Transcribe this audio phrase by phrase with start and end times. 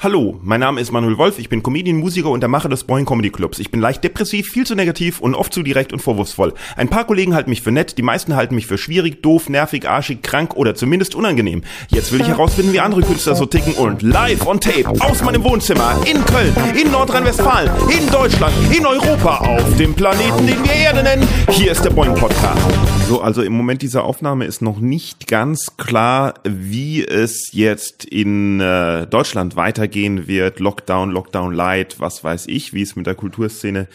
[0.00, 3.04] Hallo, mein Name ist Manuel Wolf, ich bin Comedian, Musiker und der Macher des Boing
[3.04, 3.58] Comedy Clubs.
[3.58, 6.54] Ich bin leicht depressiv, viel zu negativ und oft zu direkt und vorwurfsvoll.
[6.76, 9.88] Ein paar Kollegen halten mich für nett, die meisten halten mich für schwierig, doof, nervig,
[9.88, 11.64] arschig, krank oder zumindest unangenehm.
[11.88, 15.42] Jetzt will ich herausfinden, wie andere Künstler so ticken und live on tape aus meinem
[15.42, 21.02] Wohnzimmer in Köln, in Nordrhein-Westfalen, in Deutschland, in Europa, auf dem Planeten, den wir Erde
[21.02, 21.26] nennen.
[21.50, 22.62] Hier ist der Boing Podcast.
[23.08, 28.60] So, also im Moment dieser Aufnahme ist noch nicht ganz klar, wie es jetzt in
[28.60, 33.14] äh, Deutschland weitergeht weitergehen wird, Lockdown, Lockdown Light, was weiß ich, wie es mit der
[33.14, 33.88] Kulturszene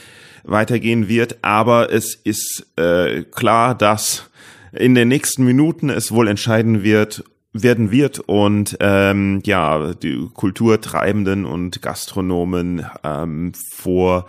[0.43, 1.37] weitergehen wird.
[1.43, 4.29] Aber es ist äh, klar, dass
[4.71, 11.45] in den nächsten Minuten es wohl entscheiden wird, werden wird und ähm, ja die Kulturtreibenden
[11.45, 14.25] und Gastronomen ähm, vor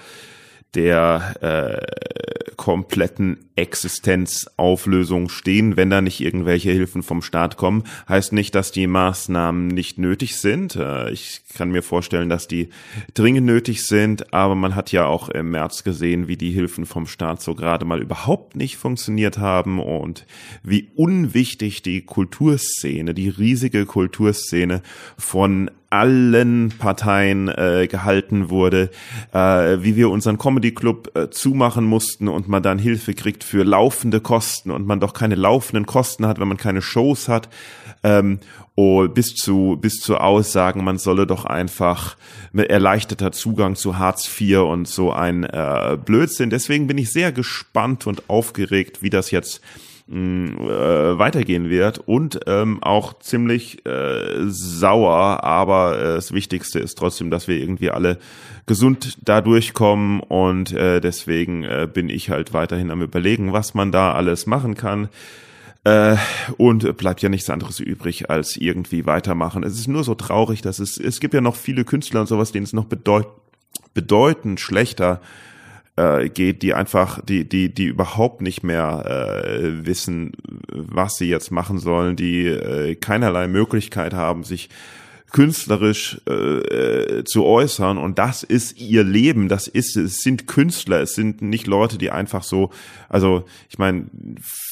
[0.75, 7.85] der äh, kompletten Existenzauflösung stehen, wenn da nicht irgendwelche Hilfen vom Staat kommen.
[8.09, 10.77] Heißt nicht, dass die Maßnahmen nicht nötig sind.
[10.77, 12.71] Äh, ich kann mir vorstellen, dass die
[13.15, 17.07] dringend nötig sind, aber man hat ja auch im März gesehen, wie die Hilfen vom
[17.07, 20.27] Staat so gerade mal überhaupt nicht funktioniert haben und
[20.63, 24.83] wie unwichtig die Kulturszene, die riesige Kulturszene
[25.19, 28.91] von allen Parteien äh, gehalten wurde,
[29.33, 29.39] äh,
[29.81, 34.21] wie wir unseren Comedy Club äh, zumachen mussten und man dann Hilfe kriegt für laufende
[34.21, 37.49] Kosten und man doch keine laufenden Kosten hat, wenn man keine Shows hat.
[38.03, 38.41] Ähm,
[38.75, 42.17] oh, bis zu bis zu Aussagen, man solle doch einfach
[42.53, 46.51] mit erleichterter Zugang zu Hartz IV und so ein äh, Blödsinn.
[46.51, 49.61] Deswegen bin ich sehr gespannt und aufgeregt, wie das jetzt
[50.07, 57.31] äh, weitergehen wird und ähm, auch ziemlich äh, sauer, aber äh, das Wichtigste ist trotzdem,
[57.31, 58.19] dass wir irgendwie alle
[58.67, 63.93] gesund da durchkommen und äh, deswegen äh, bin ich halt weiterhin am überlegen, was man
[63.93, 65.09] da alles machen kann.
[65.85, 66.17] Äh,
[66.57, 69.63] und bleibt ja nichts anderes übrig, als irgendwie weitermachen.
[69.65, 72.53] Es ist nur so traurig, dass es, es gibt ja noch viele Künstler und sowas,
[72.53, 73.27] denen es noch bedeut,
[73.93, 75.54] bedeutend schlechter äh,
[75.97, 80.33] geht, die einfach, die, die, die überhaupt nicht mehr äh, wissen,
[80.69, 84.71] was sie jetzt machen sollen, die äh, keinerlei Möglichkeit haben, sich
[85.35, 87.99] künstlerisch äh, zu äußern.
[87.99, 92.13] Und das ist ihr Leben, das ist es sind Künstler, es sind nicht Leute, die
[92.13, 92.71] einfach so,
[93.09, 94.07] also ich meine,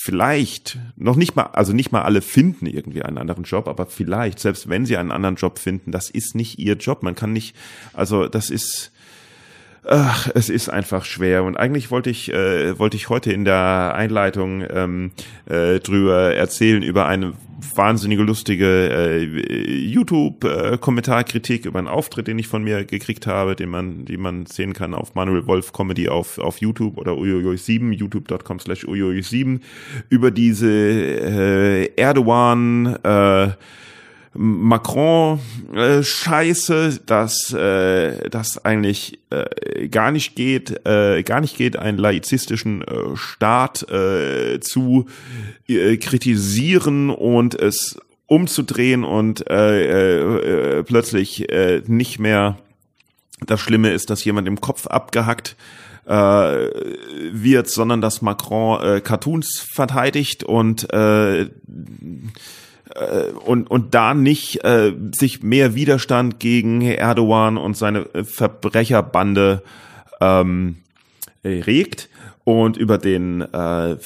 [0.05, 4.39] vielleicht noch nicht mal, also nicht mal alle finden irgendwie einen anderen Job, aber vielleicht
[4.39, 7.57] selbst wenn sie einen anderen Job finden, das ist nicht ihr Job, man kann nicht,
[7.93, 8.93] also das ist
[9.85, 11.43] Ach, es ist einfach schwer.
[11.43, 15.11] Und eigentlich wollte ich äh, wollte ich heute in der Einleitung ähm,
[15.47, 17.33] äh, drüber erzählen über eine
[17.75, 23.57] wahnsinnige lustige äh, YouTube äh, Kommentarkritik über einen Auftritt, den ich von mir gekriegt habe,
[23.57, 27.93] den man die man sehen kann auf Manuel Wolf Comedy auf auf YouTube oder uiuiui7
[27.93, 29.61] youtube.com slash uiuiui7
[30.11, 33.51] über diese äh, Erdogan äh,
[34.35, 41.99] Macron-Scheiße, äh, dass äh, das eigentlich äh, gar nicht geht, äh, gar nicht geht, einen
[41.99, 45.07] laizistischen äh, Staat äh, zu
[45.69, 52.59] äh, kritisieren und es umzudrehen und äh, äh, plötzlich äh, nicht mehr.
[53.45, 55.57] Das Schlimme ist, dass jemand im Kopf abgehackt
[56.07, 61.51] äh, wird, sondern dass Macron äh, Cartoons verteidigt und äh,
[63.45, 69.63] und, und da nicht äh, sich mehr Widerstand gegen Erdogan und seine äh, Verbrecherbande
[70.21, 70.77] ähm,
[71.45, 72.09] regt
[72.45, 73.97] und über den äh,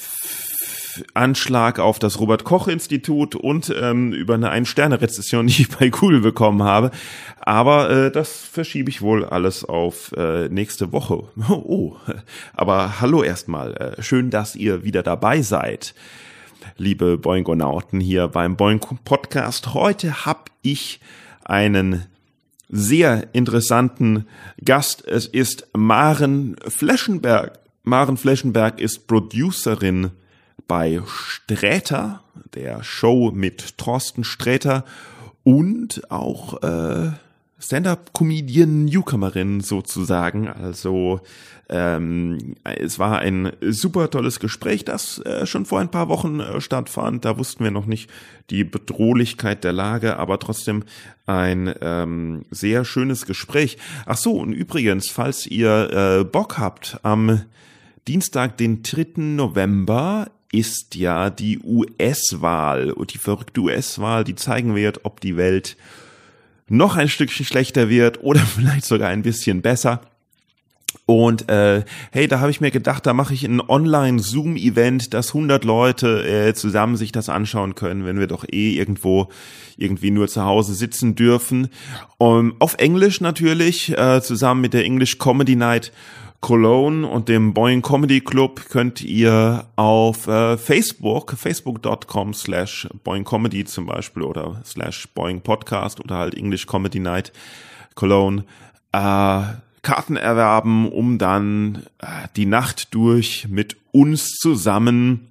[1.14, 6.20] Anschlag auf das Robert Koch Institut und ähm, über eine Ein-Sterne-Rezession, die ich bei Google
[6.20, 6.90] bekommen habe.
[7.40, 11.24] Aber äh, das verschiebe ich wohl alles auf äh, nächste Woche.
[11.48, 11.96] Oh, oh.
[12.54, 13.74] aber hallo erstmal.
[13.74, 15.94] Äh, schön, dass ihr wieder dabei seid
[16.76, 19.74] liebe Boingonauten hier beim Boing Podcast.
[19.74, 21.00] Heute habe ich
[21.44, 22.06] einen
[22.68, 24.26] sehr interessanten
[24.64, 25.06] Gast.
[25.06, 27.58] Es ist Maren Fleschenberg.
[27.82, 30.10] Maren Fleschenberg ist Producerin
[30.66, 32.22] bei Sträter,
[32.54, 34.84] der Show mit Thorsten Sträter
[35.44, 37.12] und auch äh,
[37.58, 40.48] Stand-up-Comedian-Newcomerin sozusagen.
[40.48, 41.20] Also
[41.68, 46.60] ähm, es war ein super tolles Gespräch, das äh, schon vor ein paar Wochen äh,
[46.60, 47.24] stattfand.
[47.24, 48.10] Da wussten wir noch nicht
[48.50, 50.84] die Bedrohlichkeit der Lage, aber trotzdem
[51.24, 53.78] ein ähm, sehr schönes Gespräch.
[54.04, 57.42] Ach so, und übrigens, falls ihr äh, Bock habt, am
[58.06, 59.06] Dienstag, den 3.
[59.16, 65.76] November ist ja die US-Wahl und die verrückte US-Wahl, die zeigen wird, ob die Welt
[66.68, 70.00] noch ein Stückchen schlechter wird oder vielleicht sogar ein bisschen besser.
[71.04, 75.64] Und äh, hey, da habe ich mir gedacht, da mache ich ein Online-Zoom-Event, dass 100
[75.64, 79.28] Leute äh, zusammen sich das anschauen können, wenn wir doch eh irgendwo
[79.76, 81.68] irgendwie nur zu Hause sitzen dürfen.
[82.18, 85.92] Um, auf Englisch natürlich, äh, zusammen mit der English Comedy Night
[86.46, 93.64] Cologne und dem Boeing Comedy Club könnt ihr auf äh, Facebook, facebook.com slash Boeing Comedy
[93.64, 97.32] zum Beispiel oder slash Boeing Podcast oder halt English Comedy Night
[97.96, 98.44] Cologne
[98.92, 99.42] äh,
[99.82, 102.06] Karten erwerben, um dann äh,
[102.36, 105.26] die Nacht durch mit uns zusammen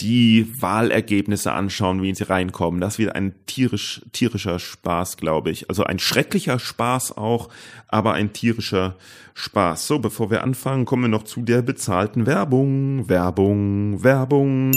[0.00, 2.80] die Wahlergebnisse anschauen, wie sie reinkommen.
[2.80, 5.68] Das wird ein tierisch, tierischer Spaß, glaube ich.
[5.68, 7.48] Also ein schrecklicher Spaß auch,
[7.88, 8.96] aber ein tierischer
[9.34, 9.86] Spaß.
[9.86, 13.08] So, bevor wir anfangen, kommen wir noch zu der bezahlten Werbung.
[13.08, 14.72] Werbung, Werbung,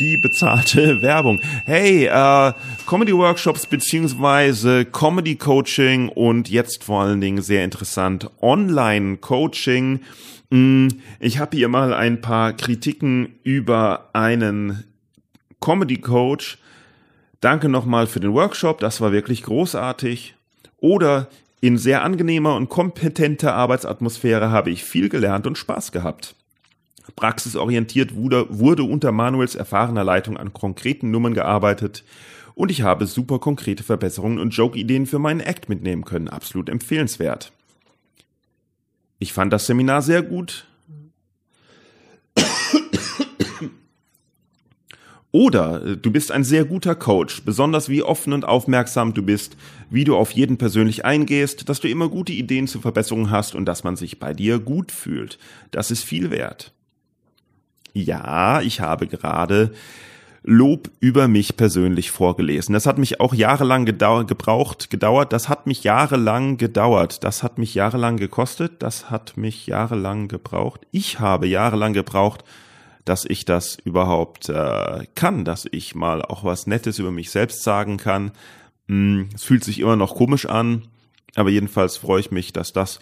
[0.00, 1.40] die bezahlte Werbung.
[1.64, 2.52] Hey, äh,
[2.86, 9.94] Comedy Workshops beziehungsweise Comedy Coaching und jetzt vor allen Dingen sehr interessant Online Coaching.
[9.94, 14.84] Mm, ich habe hier mal ein paar Kritiken über einen
[15.60, 16.58] Comedy Coach.
[17.40, 20.34] Danke nochmal für den Workshop, das war wirklich großartig.
[20.78, 21.28] Oder
[21.60, 26.36] in sehr angenehmer und kompetenter Arbeitsatmosphäre habe ich viel gelernt und Spaß gehabt.
[27.16, 32.04] Praxisorientiert wurde, wurde unter Manuels erfahrener Leitung an konkreten Nummern gearbeitet
[32.54, 36.28] und ich habe super konkrete Verbesserungen und Joke-Ideen für meinen Act mitnehmen können.
[36.28, 37.52] Absolut empfehlenswert.
[39.18, 40.66] Ich fand das Seminar sehr gut.
[45.36, 49.56] Oder äh, du bist ein sehr guter Coach, besonders wie offen und aufmerksam du bist,
[49.90, 53.66] wie du auf jeden persönlich eingehst, dass du immer gute Ideen zur Verbesserung hast und
[53.66, 55.38] dass man sich bei dir gut fühlt.
[55.72, 56.72] Das ist viel wert.
[57.92, 59.72] Ja, ich habe gerade
[60.48, 62.72] Lob über mich persönlich vorgelesen.
[62.72, 65.32] Das hat mich auch jahrelang gedau gebraucht, gedauert.
[65.32, 67.24] Das hat mich jahrelang gedauert.
[67.24, 68.80] Das hat mich jahrelang gekostet.
[68.80, 70.86] Das hat mich jahrelang gebraucht.
[70.92, 72.44] Ich habe jahrelang gebraucht,
[73.04, 77.64] dass ich das überhaupt äh, kann, dass ich mal auch was Nettes über mich selbst
[77.64, 78.30] sagen kann.
[78.86, 80.86] Hm, es fühlt sich immer noch komisch an,
[81.34, 83.00] aber jedenfalls freue ich mich, dass das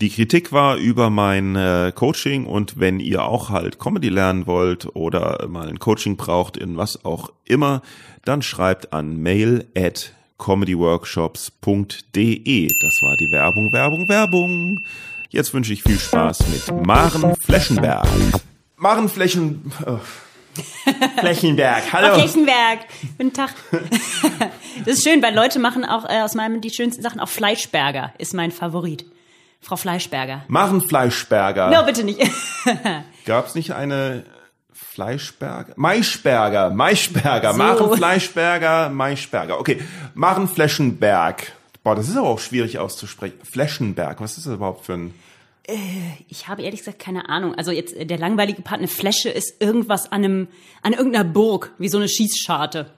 [0.00, 4.96] die Kritik war über mein äh, Coaching und wenn ihr auch halt Comedy lernen wollt
[4.96, 7.82] oder mal ein Coaching braucht in was auch immer,
[8.24, 12.68] dann schreibt an mail at comedyworkshops.de.
[12.68, 14.80] Das war die Werbung, Werbung, Werbung.
[15.30, 18.06] Jetzt wünsche ich viel Spaß mit Maren Fleschenberg.
[18.76, 19.72] Maren Flächen...
[19.86, 19.98] Oh.
[21.18, 22.14] Flächenberg, hallo.
[22.14, 22.86] Flächenberg,
[23.18, 23.54] guten Tag.
[24.84, 27.20] Das ist schön, weil Leute machen auch äh, aus meinem die schönsten Sachen.
[27.20, 29.06] Auch Fleischberger ist mein Favorit.
[29.64, 30.44] Frau Fleischberger.
[30.48, 31.70] Machen Fleischberger.
[31.70, 32.20] No, bitte nicht.
[33.24, 34.24] Gab es nicht eine
[34.72, 35.72] Fleischberger?
[35.76, 37.58] Maischberger, Maischberger, so.
[37.58, 39.58] Machen Fleischberger, Maischberger.
[39.58, 39.80] Okay,
[40.12, 41.52] Machen Fleschenberg.
[41.82, 43.38] Boah, das ist aber auch schwierig auszusprechen.
[43.42, 45.14] Fleschenberg, was ist das überhaupt für ein...
[45.66, 45.76] Äh,
[46.28, 47.54] ich habe ehrlich gesagt keine Ahnung.
[47.54, 50.48] Also jetzt der langweilige Part, eine Fläche ist irgendwas an einem,
[50.82, 52.90] an irgendeiner Burg, wie so eine Schießscharte.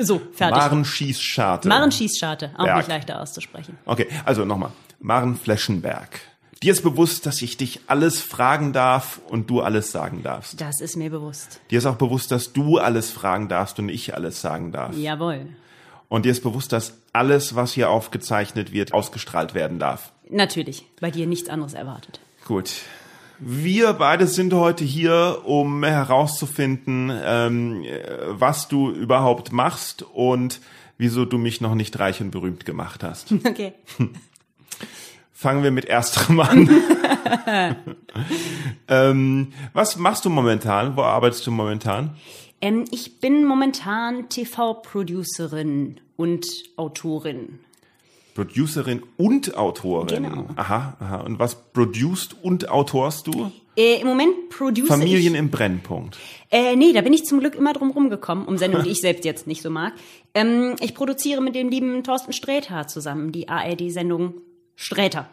[0.00, 0.58] So, fertig.
[0.58, 1.68] Marenschießscharte.
[1.68, 2.76] Marenschießscharte, auch Berg.
[2.76, 3.78] nicht leichter auszusprechen.
[3.86, 4.72] Okay, also nochmal.
[5.04, 6.18] Maren Fleschenberg.
[6.62, 10.62] Dir ist bewusst, dass ich dich alles fragen darf und du alles sagen darfst.
[10.62, 11.60] Das ist mir bewusst.
[11.70, 14.96] Dir ist auch bewusst, dass du alles fragen darfst und ich alles sagen darf.
[14.96, 15.48] Jawohl.
[16.08, 20.10] Und dir ist bewusst, dass alles, was hier aufgezeichnet wird, ausgestrahlt werden darf.
[20.30, 20.86] Natürlich.
[21.02, 22.18] Bei dir nichts anderes erwartet.
[22.46, 22.72] Gut.
[23.38, 27.84] Wir beide sind heute hier, um herauszufinden, ähm,
[28.30, 30.62] was du überhaupt machst und
[30.96, 33.34] wieso du mich noch nicht reich und berühmt gemacht hast.
[33.44, 33.74] Okay.
[35.36, 36.70] Fangen wir mit ersterem an.
[38.88, 40.96] ähm, was machst du momentan?
[40.96, 42.16] Wo arbeitest du momentan?
[42.60, 47.58] Ähm, ich bin momentan TV-Producerin und Autorin.
[48.34, 50.22] Producerin und Autorin.
[50.22, 50.46] Genau.
[50.54, 51.16] Aha, aha.
[51.22, 53.50] Und was produced und autorst du?
[53.76, 56.16] Äh, Im Moment produce Familien ich, im Brennpunkt.
[56.52, 59.24] Äh, nee, da bin ich zum Glück immer drum rumgekommen, um Sendungen, die ich selbst
[59.24, 59.94] jetzt nicht so mag.
[60.32, 64.34] Ähm, ich produziere mit dem lieben Thorsten Sträter zusammen die ARD-Sendung
[64.76, 65.28] Sträter.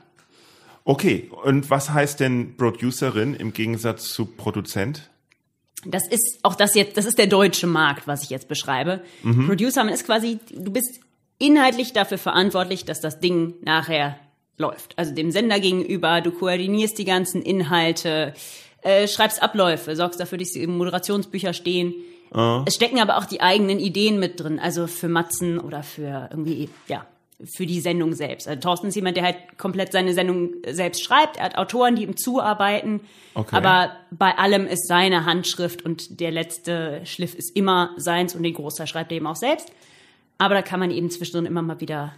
[0.83, 5.09] Okay, und was heißt denn Producerin im Gegensatz zu Produzent?
[5.85, 9.01] Das ist auch das jetzt, das ist der deutsche Markt, was ich jetzt beschreibe.
[9.23, 9.47] Mhm.
[9.47, 10.99] Producer, man ist quasi, du bist
[11.39, 14.19] inhaltlich dafür verantwortlich, dass das Ding nachher
[14.57, 14.97] läuft.
[14.97, 18.33] Also dem Sender gegenüber, du koordinierst die ganzen Inhalte,
[18.81, 21.93] äh, schreibst Abläufe, sorgst dafür, dass die Moderationsbücher stehen.
[22.33, 22.63] Uh.
[22.65, 26.69] Es stecken aber auch die eigenen Ideen mit drin, also für Matzen oder für irgendwie,
[26.87, 27.05] ja,
[27.45, 28.47] für die Sendung selbst.
[28.47, 31.37] Also Thorsten ist jemand, der halt komplett seine Sendung selbst schreibt.
[31.37, 33.01] Er hat Autoren, die ihm zuarbeiten.
[33.33, 33.55] Okay.
[33.55, 38.53] Aber bei allem ist seine Handschrift und der letzte Schliff ist immer seins und den
[38.53, 39.71] Großteil schreibt er eben auch selbst.
[40.37, 42.13] Aber da kann man eben zwischendrin immer mal wieder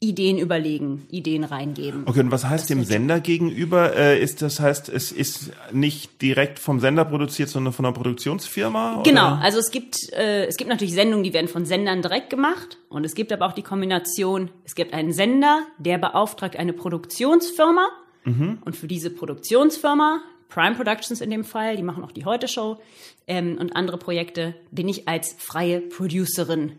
[0.00, 2.04] Ideen überlegen, Ideen reingeben.
[2.06, 3.96] Okay, und was heißt dem Sender gegenüber?
[3.96, 9.02] Äh, ist das heißt, es ist nicht direkt vom Sender produziert, sondern von einer Produktionsfirma?
[9.04, 9.40] Genau, Oder?
[9.42, 13.04] also es gibt äh, es gibt natürlich Sendungen, die werden von Sendern direkt gemacht und
[13.04, 17.88] es gibt aber auch die Kombination, es gibt einen Sender, der beauftragt eine Produktionsfirma
[18.24, 22.78] und für diese Produktionsfirma Prime Productions in dem Fall, die machen auch die Heute Show
[23.26, 26.72] ähm, und andere Projekte, bin ich als freie Producerin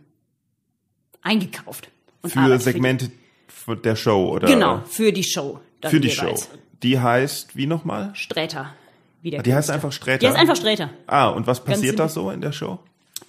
[1.22, 1.90] eingekauft.
[2.22, 3.12] Und Für Segmente
[3.48, 4.48] von der Show, oder?
[4.48, 5.60] Genau, für die Show.
[5.86, 6.42] Für die jeweils.
[6.44, 6.48] Show.
[6.84, 8.12] Die heißt, wie nochmal?
[8.14, 8.74] Sträter.
[9.22, 10.20] Wie der Die heißt einfach Sträter?
[10.20, 10.90] Die heißt einfach Sträter.
[11.08, 12.80] Ah, und was passiert da so in der Show?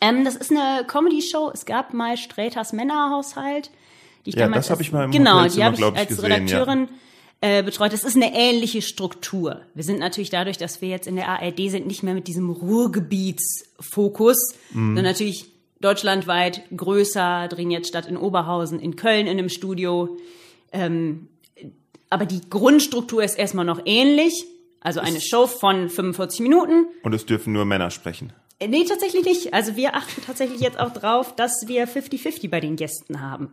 [0.00, 1.50] Ähm, das ist eine Comedy-Show.
[1.52, 3.70] Es gab mal Sträters Männerhaushalt.
[4.24, 6.08] Die ich Ja, damals das hab als- ich mal im Genau, die habe ich als
[6.08, 6.88] gesehen, Redakteurin
[7.40, 7.92] äh, betreut.
[7.92, 9.60] Das ist eine ähnliche Struktur.
[9.74, 12.50] Wir sind natürlich dadurch, dass wir jetzt in der ARD sind, nicht mehr mit diesem
[12.50, 14.86] Ruhrgebietsfokus, Mhm.
[14.96, 15.46] sondern natürlich
[15.80, 20.16] deutschlandweit größer, drehen jetzt statt in Oberhausen, in Köln in einem Studio.
[20.72, 21.28] Ähm,
[22.10, 24.46] aber die Grundstruktur ist erstmal noch ähnlich.
[24.80, 26.86] Also eine Show von 45 Minuten.
[27.02, 28.32] Und es dürfen nur Männer sprechen.
[28.58, 29.54] Äh, Nee, tatsächlich nicht.
[29.54, 33.52] Also wir achten tatsächlich jetzt auch drauf, dass wir 50-50 bei den Gästen haben.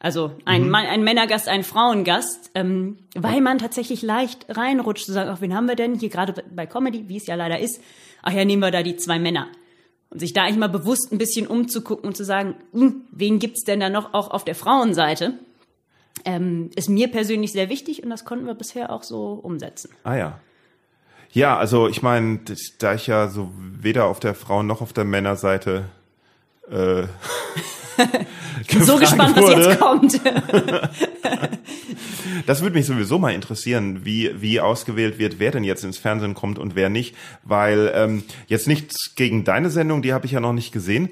[0.00, 5.30] Also ein, Mann, ein Männergast, ein Frauengast, ähm, weil man tatsächlich leicht reinrutscht zu sagen,
[5.30, 7.80] ach, wen haben wir denn hier gerade bei Comedy, wie es ja leider ist,
[8.22, 9.48] ach ja, nehmen wir da die zwei Männer.
[10.14, 13.64] Und sich da eigentlich mal bewusst ein bisschen umzugucken und zu sagen, hm, wen gibt's
[13.64, 15.34] denn da noch auch auf der Frauenseite,
[16.24, 19.90] ähm, ist mir persönlich sehr wichtig und das konnten wir bisher auch so umsetzen.
[20.04, 20.40] Ah ja.
[21.32, 22.40] Ja, also ich meine,
[22.78, 25.86] da ich ja so weder auf der Frauen- noch auf der Männerseite
[26.70, 27.06] äh,
[28.80, 29.62] so gespannt, was wurde.
[29.62, 30.20] jetzt kommt.
[32.46, 36.34] Das würde mich sowieso mal interessieren, wie, wie ausgewählt wird, wer denn jetzt ins Fernsehen
[36.34, 37.14] kommt und wer nicht.
[37.42, 41.10] Weil ähm, jetzt nichts gegen deine Sendung, die habe ich ja noch nicht gesehen.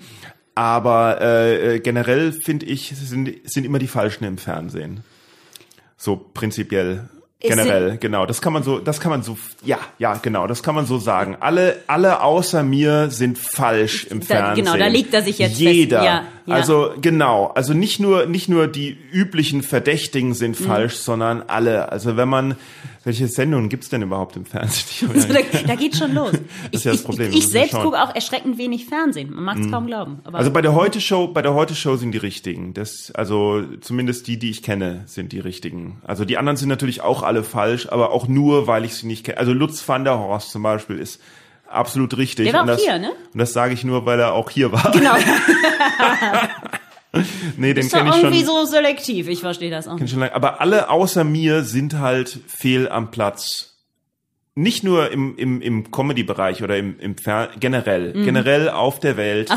[0.55, 5.05] Aber äh, äh, generell finde ich, sind, sind immer die Falschen im Fernsehen.
[5.97, 7.09] So prinzipiell.
[7.43, 8.27] Generell, genau.
[8.27, 10.99] Das kann man so, das kann man so, ja, ja, genau, das kann man so
[10.99, 11.37] sagen.
[11.41, 14.65] Alle, alle außer mir sind falsch im Da- Fernsehen.
[14.65, 15.61] genau, da legt er sich jetzt fest.
[15.61, 16.05] Jeder.
[16.05, 16.55] Ja, ja.
[16.55, 20.65] Also genau, also nicht nur nicht nur die üblichen Verdächtigen sind Mhm.
[20.65, 21.91] falsch, sondern alle.
[21.93, 22.57] Also wenn man
[23.05, 24.85] welche Sendungen gibt's denn überhaupt im Fernsehen?
[24.91, 26.33] Ich Also da, da geht schon los.
[26.71, 29.35] ist ja das Problem, Ich, ich ja selbst gucke auch erschreckend wenig Fernsehen.
[29.35, 30.21] Man mag es kaum glauben.
[30.25, 32.75] Aber Also bei der Heute Show, bei der Heute Show sind die richtigen.
[32.75, 36.01] Das, also zumindest die, die ich kenne, sind die richtigen.
[36.05, 39.25] Also die anderen sind natürlich auch alle falsch, aber auch nur, weil ich sie nicht
[39.25, 39.39] kenne.
[39.39, 41.21] Also Lutz van der Horst zum Beispiel ist
[41.73, 42.47] absolut richtig.
[42.47, 43.11] Der war und auch das, hier, ne?
[43.33, 44.91] Und das sage ich nur, weil er auch hier war.
[44.93, 45.15] genau,
[47.59, 48.25] Nee, den kenne ich schon.
[48.25, 49.29] irgendwie so selektiv.
[49.29, 49.99] Ich verstehe das auch.
[49.99, 50.35] schon lange.
[50.35, 53.69] Aber alle außer mir sind halt fehl am Platz.
[54.55, 58.13] Nicht nur im, im, im Comedy-Bereich oder im, im Fer generell.
[58.13, 59.51] Generell auf der Welt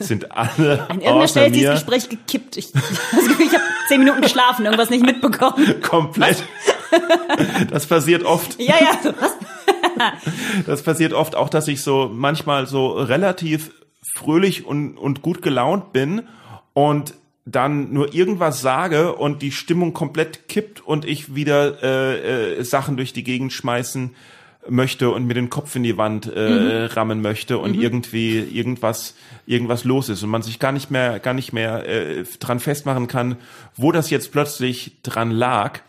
[0.00, 0.80] sind alle Mhm.
[0.80, 2.56] An irgendeiner außer Stelle ist dieses Gespräch gekippt.
[2.56, 5.80] Ich, Gefühl, ich habe zehn Minuten geschlafen, irgendwas nicht mitbekommen.
[5.82, 6.42] komplett.
[7.70, 8.60] Das passiert oft.
[8.60, 9.36] Ja, ja, was?
[10.66, 13.72] Das passiert oft auch, dass ich so manchmal so relativ
[14.14, 16.22] fröhlich und, und gut gelaunt bin
[16.72, 17.14] und
[17.44, 22.96] dann nur irgendwas sage und die Stimmung komplett kippt und ich wieder äh, äh, Sachen
[22.96, 24.14] durch die Gegend schmeißen
[24.68, 29.14] möchte und mir den Kopf in die Wand äh, rammen möchte und irgendwie irgendwas
[29.46, 33.06] irgendwas los ist und man sich gar nicht mehr gar nicht mehr äh, dran festmachen
[33.06, 33.36] kann,
[33.76, 35.80] wo das jetzt plötzlich dran lag.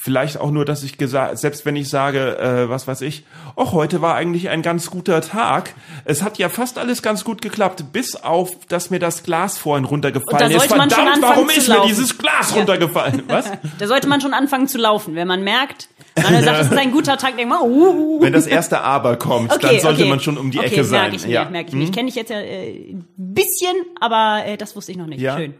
[0.00, 3.24] Vielleicht auch nur, dass ich gesagt, selbst wenn ich sage, äh, was weiß ich,
[3.56, 5.74] ach, heute war eigentlich ein ganz guter Tag.
[6.04, 9.84] Es hat ja fast alles ganz gut geklappt, bis auf, dass mir das Glas vorhin
[9.84, 10.70] runtergefallen ist.
[10.76, 12.58] man Verdammt, warum ist mir dieses Glas Ja.
[12.58, 13.24] runtergefallen?
[13.26, 13.50] Was?
[13.78, 15.14] Da sollte man schon anfangen zu laufen.
[15.14, 18.46] Wenn man merkt, einer sagt, es ist ein guter Tag, denkt man, uh, Wenn das
[18.46, 20.10] erste Aber kommt, Okay, dann sollte okay.
[20.10, 21.00] man schon um die okay, Ecke sein.
[21.02, 21.44] Merke ich mir, ja.
[21.44, 21.52] Hm?
[21.52, 21.84] merke ich mir.
[21.84, 25.20] Ich kenne dich jetzt ja äh, ein bisschen, aber äh, das wusste ich noch nicht.
[25.20, 25.36] ja.
[25.36, 25.54] Schön.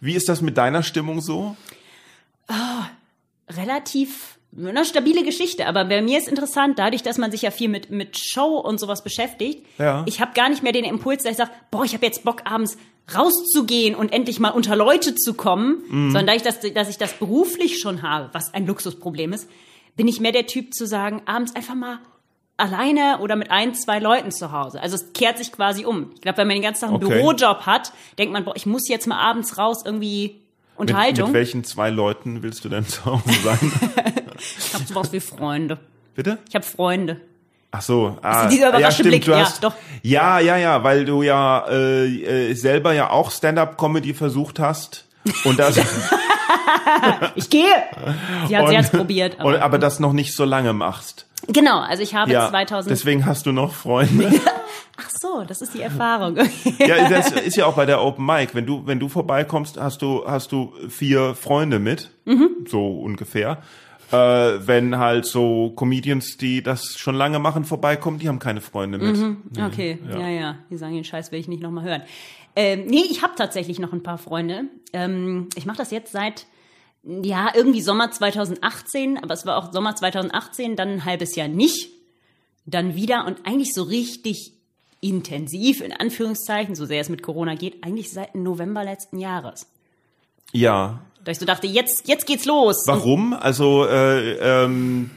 [0.00, 1.56] Wie ist das mit deiner Stimmung so?
[3.56, 7.68] Relativ eine stabile Geschichte, aber bei mir ist interessant, dadurch, dass man sich ja viel
[7.70, 10.02] mit mit Show und sowas beschäftigt, Ja.
[10.06, 12.42] ich habe gar nicht mehr den Impuls, dass ich sage, boah, ich habe jetzt Bock
[12.44, 12.76] abends
[13.16, 16.10] rauszugehen und endlich mal unter Leute zu kommen, Mhm.
[16.12, 19.48] sondern dadurch, dass, dass ich das beruflich schon habe, was ein Luxusproblem ist,
[19.96, 21.98] bin ich mehr der Typ zu sagen, abends einfach mal
[22.58, 24.80] alleine oder mit ein, zwei Leuten zu Hause.
[24.80, 26.10] Also es kehrt sich quasi um.
[26.14, 27.14] Ich glaube, wenn man den ganzen Tag einen Okay.
[27.14, 30.41] Bürojob hat, denkt man, boah, ich muss jetzt mal abends raus irgendwie
[30.82, 31.26] Unterhaltung.
[31.26, 33.58] mit welchen zwei Leuten willst du denn zu Hause sein?
[34.38, 35.78] ich habe sowas wie Freunde.
[36.14, 36.38] Bitte?
[36.48, 37.20] Ich habe Freunde.
[37.74, 39.74] Ach so, ah, dieser ja, stimmt, Blick, du ja, hast, doch.
[40.02, 45.06] Ja, ja, ja, weil du ja äh, äh, selber ja auch Stand-up-Comedy versucht hast
[45.44, 45.76] und das
[47.34, 47.64] Ich gehe.
[48.48, 49.38] Sie hat jetzt probiert.
[49.40, 51.26] aber, und, Aber, das noch nicht so lange machst.
[51.48, 52.90] Genau, also ich habe Ja, 2000.
[52.90, 54.30] deswegen hast du noch Freunde.
[54.96, 56.36] Ach so, das ist die Erfahrung.
[56.78, 58.54] ja, das ist ja auch bei der Open Mic.
[58.54, 62.10] Wenn du, wenn du vorbeikommst, hast du, hast du vier Freunde mit.
[62.26, 62.66] Mhm.
[62.68, 63.58] So ungefähr.
[64.12, 64.14] Äh,
[64.66, 69.36] wenn halt so Comedians, die das schon lange machen, vorbeikommen, die haben keine Freunde mit.
[69.58, 70.28] Okay, ja.
[70.28, 72.02] ja, Die sagen, den Scheiß will ich nicht nochmal hören.
[72.54, 74.64] Ähm, nee, ich habe tatsächlich noch ein paar Freunde.
[74.92, 76.46] Ähm, ich mache das jetzt seit,
[77.04, 81.90] ja, irgendwie Sommer 2018, aber es war auch Sommer 2018, dann ein halbes Jahr nicht,
[82.64, 84.52] dann wieder und eigentlich so richtig
[85.00, 89.66] intensiv, in Anführungszeichen, so sehr es mit Corona geht, eigentlich seit November letzten Jahres.
[90.52, 91.00] Ja.
[91.24, 92.84] Da ich so dachte, jetzt, jetzt geht's los.
[92.86, 93.32] Warum?
[93.32, 95.10] Also äh, ähm,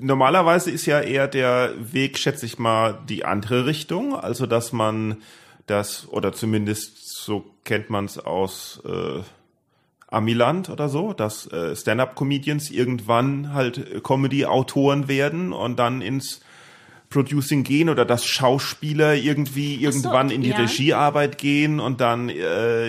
[0.00, 4.14] normalerweise ist ja eher der Weg, schätze ich mal, die andere Richtung.
[4.14, 5.22] Also dass man
[5.66, 9.22] das, oder zumindest so kennt man es aus äh,
[10.14, 16.40] Amiland oder so, dass äh, Stand-up-Comedians irgendwann halt Comedy-Autoren werden und dann ins
[17.10, 20.56] Producing gehen oder dass Schauspieler irgendwie irgendwann in die ja.
[20.56, 22.88] Regiearbeit gehen und dann äh,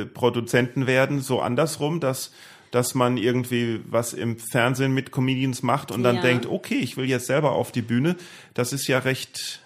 [0.00, 2.32] äh, Produzenten werden, so andersrum, dass
[2.72, 6.22] dass man irgendwie was im Fernsehen mit Comedians macht und dann Ja.
[6.22, 8.16] denkt, okay, ich will jetzt selber auf die Bühne.
[8.54, 9.60] Das ist ja recht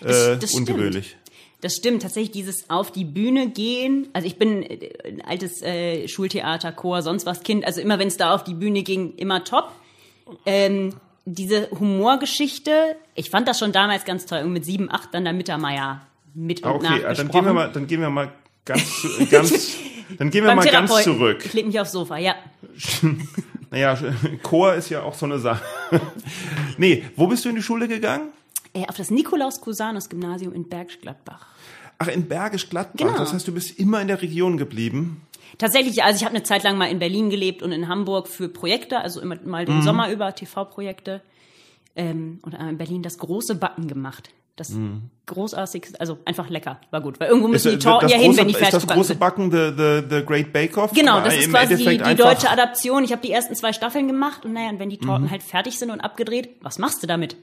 [0.00, 1.16] äh, Das- das ungewöhnlich.
[1.60, 4.08] Das stimmt, tatsächlich dieses auf die Bühne gehen.
[4.12, 7.64] Also ich bin äh, ein altes äh, Schultheater, Chor, sonst was Kind.
[7.64, 9.72] Also immer wenn es da auf die Bühne ging, immer top.
[10.46, 14.42] Ähm, diese Humorgeschichte, ich fand das schon damals ganz toll.
[14.44, 17.52] Und mit sieben, acht dann der Mittermeier mit und Okay, nach äh, dann gehen wir
[17.52, 18.32] mal, dann gehen wir mal
[18.64, 19.76] ganz, zu- ganz,
[20.18, 21.42] dann gehen wir mal ganz zurück.
[21.44, 22.34] Ich leg mich aufs Sofa, ja.
[23.70, 23.98] Naja,
[24.42, 25.62] Chor ist ja auch so eine Sache.
[26.78, 28.30] nee, wo bist du in die Schule gegangen?
[28.82, 31.46] Äh, auf das Nikolaus-Cusanus-Gymnasium in Bergisch Gladbach.
[31.98, 33.06] Ach, in Bergisch Gladbach.
[33.06, 33.18] Genau.
[33.18, 35.22] Das heißt, du bist immer in der Region geblieben.
[35.58, 38.48] Tatsächlich, also ich habe eine Zeit lang mal in Berlin gelebt und in Hamburg für
[38.48, 39.66] Projekte, also immer mal Mhm.
[39.66, 41.22] den Sommer über TV-Projekte.
[41.96, 44.30] Ähm, und in Berlin das große Backen gemacht.
[44.54, 44.72] Das
[45.26, 47.20] großartigste, also einfach lecker, war gut.
[47.20, 47.74] Weil irgendwo müssen Mhm.
[47.78, 49.14] Ist, die äh, Torten das ja hin, wenn die ist fertig das gebacken große.
[49.14, 50.92] Backen the, the, the Great Bake Off?
[50.92, 53.04] Genau, Äh, das ist quasi die, die deutsche Adaption.
[53.04, 55.30] Ich habe die ersten zwei Staffeln gemacht und naja, und wenn die Torten Mhm.
[55.30, 57.36] halt fertig sind und abgedreht, was machst du damit?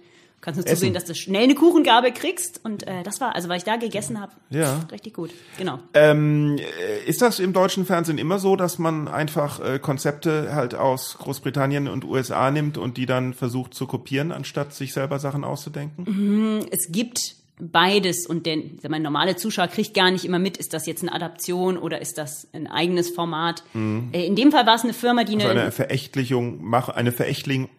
[0.46, 3.50] Du kannst nur zusehen, dass du schnell eine Kuchengabel kriegst und äh, das war, also
[3.50, 4.86] weil ich da gegessen habe, Ja.
[4.92, 5.32] richtig gut.
[5.58, 5.80] Genau.
[5.96, 10.76] Ähm, äh, ist das im deutschen Fernsehen immer so, dass man einfach äh, Konzepte halt
[10.76, 15.44] aus Großbritannien und USA nimmt und die dann versucht zu kopieren, anstatt sich selber Sachen
[15.44, 16.64] auszudenken?
[16.70, 18.58] es gibt beides und der
[18.90, 22.18] mal, normale Zuschauer kriegt gar nicht immer mit, ist das jetzt eine Adaption oder ist
[22.18, 23.64] das ein eigenes Format.
[23.74, 25.42] Äh, In dem Fall war es eine Firma, die Mhm.
[25.42, 27.70] So eine, eine Verächtlichung, mach, eine Verächtling,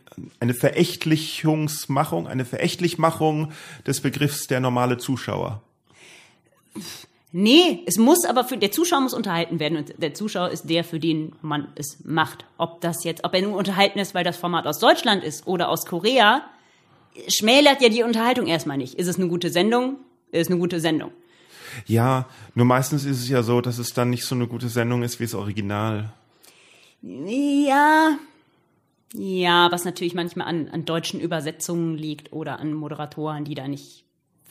[0.40, 3.52] eine Verächtlichungsmachung, eine Verächtlichmachung
[3.86, 5.62] des Begriffs der normale Zuschauer.
[7.32, 10.84] nee, es muss aber für der Zuschauer muss unterhalten werden und der Zuschauer ist der,
[10.84, 12.46] für den man es macht.
[12.56, 15.68] Ob das jetzt, ob er nur unterhalten ist, weil das Format aus Deutschland ist oder
[15.68, 16.42] aus Korea,
[17.28, 18.94] schmälert ja die Unterhaltung erstmal nicht.
[18.94, 19.96] Ist es eine gute Sendung?
[20.32, 21.10] Ist eine gute Sendung.
[21.86, 25.02] Ja, nur meistens ist es ja so, dass es dann nicht so eine gute Sendung
[25.02, 26.12] ist wie das Original.
[27.02, 28.18] Ja,
[29.12, 34.04] ja, was natürlich manchmal an, an deutschen Übersetzungen liegt oder an Moderatoren, die da nicht,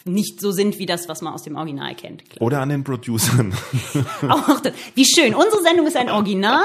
[0.06, 2.24] nicht so sind wie das, was man aus dem Original kennt.
[2.40, 3.54] Oder an den Producern.
[4.30, 6.64] Auch das, wie schön, unsere Sendung ist ein Original.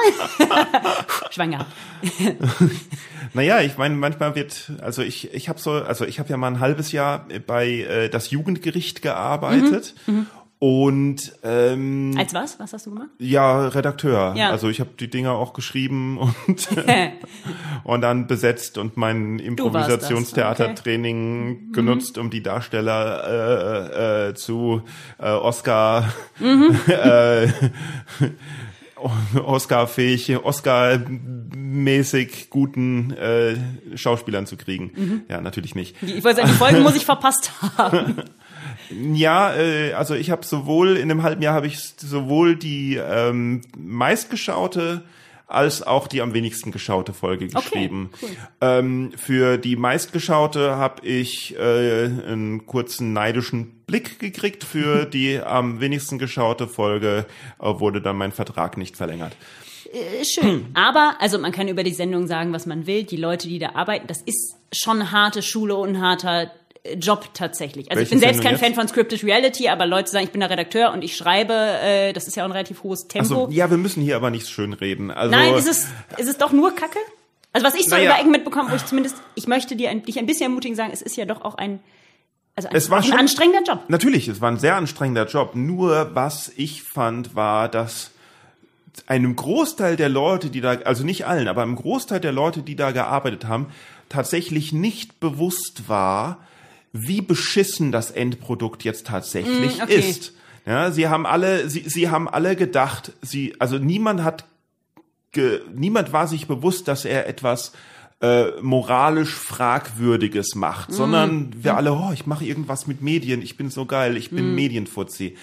[1.30, 1.66] Schwanger.
[3.32, 6.48] Naja, ich meine, manchmal wird, also ich, ich habe so, also ich habe ja mal
[6.48, 9.94] ein halbes Jahr bei äh, das Jugendgericht gearbeitet
[10.60, 12.60] und ähm, Als was?
[12.60, 13.08] Was hast du gemacht?
[13.18, 14.34] ja Redakteur.
[14.36, 14.50] Ja.
[14.50, 16.68] Also ich habe die Dinger auch geschrieben und
[17.84, 24.82] und dann besetzt und mein warst das, Improvisationstheatertraining genutzt, um die Darsteller äh, äh, zu
[25.18, 26.12] äh, Oscar
[26.86, 27.48] äh,
[29.42, 33.56] Oscar-fähig, Oscar-mäßig guten äh,
[33.94, 35.22] Schauspielern zu kriegen.
[35.26, 35.96] Ja, natürlich nicht.
[36.02, 38.24] Ich wollte sagen, die Folge muss ich verpasst haben.
[38.90, 43.62] Ja, äh, also ich habe sowohl in einem halben Jahr habe ich sowohl die ähm,
[43.76, 45.02] meistgeschaute
[45.50, 48.10] als auch die am wenigsten geschaute Folge geschrieben.
[48.22, 48.28] cool.
[48.60, 54.62] ähm, für die meistgeschaute habe ich äh, einen kurzen neidischen Blick gekriegt.
[54.62, 57.26] Für die am wenigsten geschaute Folge
[57.58, 59.32] äh, wurde dann mein Vertrag nicht verlängert.
[59.92, 60.66] Äh, Schön.
[60.74, 63.02] Aber, also man kann über die Sendung sagen, was man will.
[63.02, 66.52] Die Leute, die da arbeiten, das ist schon harte Schule und harter
[66.96, 67.90] Job tatsächlich.
[67.90, 68.64] Also Welche ich bin selbst kein jetzt?
[68.64, 72.12] Fan von Scripted Reality, aber Leute sagen, ich bin der Redakteur und ich schreibe, äh,
[72.14, 73.42] das ist ja auch ein relativ hohes Tempo.
[73.44, 75.10] Also ja, wir müssen hier aber nicht schön reden.
[75.10, 76.98] Also Nein, ist es, ist es doch nur Kacke?
[77.52, 78.10] Also was ich so Naja.
[78.12, 80.90] über Ecken mitbekomme, wo ich zumindest, ich möchte dir ein, dich ein bisschen ermutigen sagen,
[80.92, 81.80] es ist ja doch auch ein,
[82.56, 83.80] also ein, Es war ein schon- anstrengender Job.
[83.88, 85.54] Natürlich, es war ein sehr anstrengender Job.
[85.54, 88.12] Nur was ich fand, war, dass
[89.06, 92.76] einem Großteil der Leute, die da, also nicht allen, aber einem Großteil der Leute, die
[92.76, 93.66] da gearbeitet haben,
[94.08, 96.38] tatsächlich nicht bewusst war,
[96.92, 99.98] wie beschissen das Endprodukt jetzt tatsächlich Mm, okay.
[99.98, 100.32] ist.
[100.66, 104.44] Ja, sie haben alle, sie, sie haben alle gedacht, sie, also niemand hat,
[105.32, 107.72] ge, niemand war sich bewusst, dass er etwas
[108.20, 113.70] äh, moralisch fragwürdiges macht, sondern wir alle, oh, ich mache irgendwas mit Medien, ich bin
[113.70, 115.36] so geil, ich bin Medienfuzzi.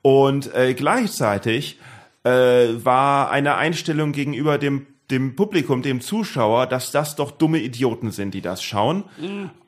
[0.00, 1.78] Und äh, gleichzeitig
[2.24, 8.10] äh, war eine Einstellung gegenüber dem dem Publikum, dem Zuschauer, dass das doch dumme Idioten
[8.10, 9.04] sind, die das schauen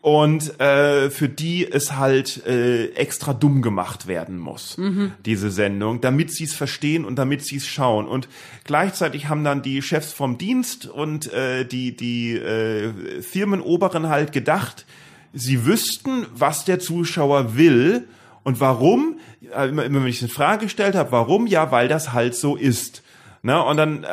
[0.00, 4.76] und äh, für die es halt äh, extra dumm gemacht werden muss,
[5.24, 8.07] diese Sendung, damit sie es verstehen und damit sie es schauen.
[8.09, 8.28] Und
[8.64, 14.87] gleichzeitig haben dann die Chefs vom Dienst und äh, die, die äh, Firmenoberen halt gedacht,
[15.33, 18.09] sie wüssten, was der Zuschauer will
[18.42, 19.18] und warum.
[19.54, 21.46] Äh, Immer, wenn ich es in Frage gestellt habe, warum?
[21.46, 23.04] Ja, weil das halt so ist.
[23.46, 24.09] Na, und dann, äh,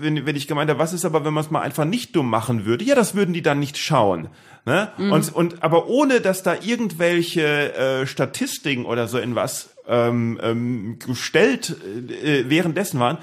[0.00, 2.28] wenn, wenn ich gemeint habe, was ist aber, wenn man es mal einfach nicht dumm
[2.28, 2.84] machen würde?
[2.84, 4.28] Ja, das würden die dann nicht schauen.
[4.66, 4.92] Ne?
[4.98, 10.98] Und, und aber ohne, dass da irgendwelche äh, Statistiken oder so in was ähm, ähm,
[10.98, 11.74] gestellt
[12.22, 13.16] äh, währenddessen waren,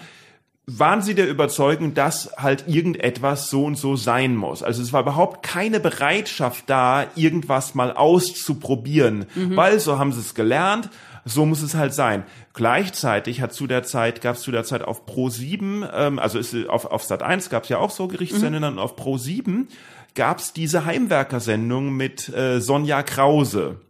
[0.66, 4.64] waren sie der Überzeugung, dass halt irgendetwas so und so sein muss.
[4.64, 10.34] Also es war überhaupt keine Bereitschaft da, irgendwas mal auszuprobieren, weil so haben sie es
[10.34, 10.90] gelernt,
[11.26, 12.24] so muss es halt sein.
[12.54, 16.38] Gleichzeitig hat zu der Zeit, gab es zu der Zeit auf Pro 7, ähm, also
[16.40, 19.68] ist, auf, auf Sat 1 gab es ja auch so Gerichtssendungen, und auf Pro 7
[20.14, 23.82] gab es diese Heimwerkersendung mit äh, Sonja Krause.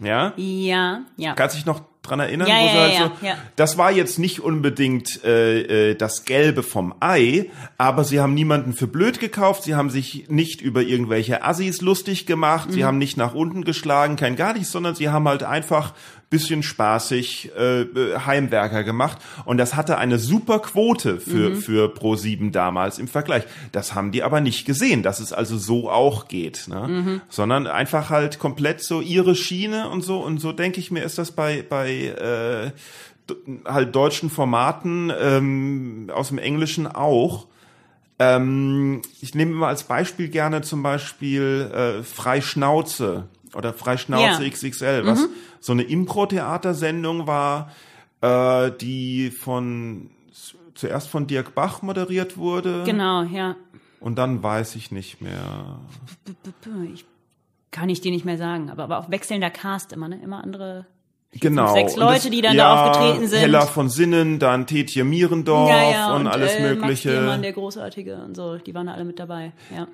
[0.00, 0.32] Ja?
[0.36, 1.34] Ja, ja.
[1.34, 2.48] Kannst dich noch dran erinnern?
[2.48, 3.34] Ja, wo ja, halt ja, so, ja.
[3.56, 8.74] Das war jetzt nicht unbedingt äh, äh, das Gelbe vom Ei, aber sie haben niemanden
[8.74, 12.72] für blöd gekauft, sie haben sich nicht über irgendwelche Assis lustig gemacht, Mhm.
[12.72, 15.94] sie haben nicht nach unten geschlagen, kein gar nichts, sondern sie haben halt einfach
[16.34, 17.86] bisschen spaßig äh,
[18.26, 21.56] Heimwerker gemacht und das hatte eine super Quote für Mhm.
[21.56, 23.44] für Pro 7 damals im Vergleich.
[23.72, 26.86] Das haben die aber nicht gesehen, dass es also so auch geht, ne?
[26.88, 27.20] Mhm.
[27.28, 31.18] sondern einfach halt komplett so ihre Schiene und so und so denke ich mir ist
[31.18, 32.70] das bei bei äh,
[33.64, 37.46] halt deutschen Formaten ähm, aus dem Englischen auch.
[38.18, 44.48] Ähm, ich nehme mal als Beispiel gerne zum Beispiel äh, Freischnauze oder Freischnauze Ja.
[44.50, 45.28] XXL, was
[45.64, 47.70] so eine Impro-Theatersendung war,
[48.20, 50.10] äh, die von
[50.74, 53.56] zuerst von Dirk Bach moderiert wurde Genau, ja.
[54.00, 55.78] und dann weiß ich nicht mehr.
[56.92, 57.06] Ich
[57.70, 60.20] kann ich dir nicht mehr sagen, aber, aber auch wechselnder Cast immer, ne?
[60.22, 60.84] Immer andere.
[61.32, 61.72] Genau.
[61.72, 63.40] sechs Und Leute, die dann da aufgetreten sind.
[63.40, 65.70] Hella von Sinnen, dann Tetje Mierendorf
[66.14, 67.10] und, alles äh, Max Mögliche.
[67.10, 69.52] Gehmann, der Großartige und so, die waren da alle mit dabei.
[69.74, 69.88] Ja.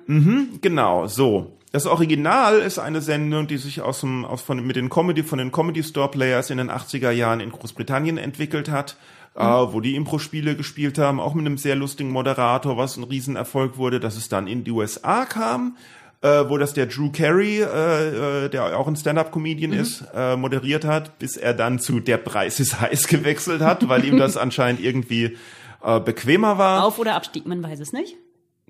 [0.61, 1.57] Genau, so.
[1.71, 5.39] Das Original ist eine Sendung, die sich aus dem, aus von, mit den Comedy, von
[5.39, 8.97] den Comedy Store Players in den 80er Jahren in Großbritannien entwickelt hat,
[9.35, 13.77] äh, wo die Impro-Spiele gespielt haben, auch mit einem sehr lustigen Moderator, was ein Riesenerfolg
[13.77, 15.77] wurde, dass es dann in die USA kam,
[16.21, 20.83] äh, wo das der Drew Carey, äh, äh, der auch ein Stand-Up-Comedian ist, äh, moderiert
[20.83, 24.81] hat, bis er dann zu Der Preis ist heiß gewechselt hat, weil ihm das anscheinend
[24.81, 25.37] irgendwie
[25.83, 26.83] äh, bequemer war.
[26.83, 28.17] Auf- oder Abstieg, man weiß es nicht.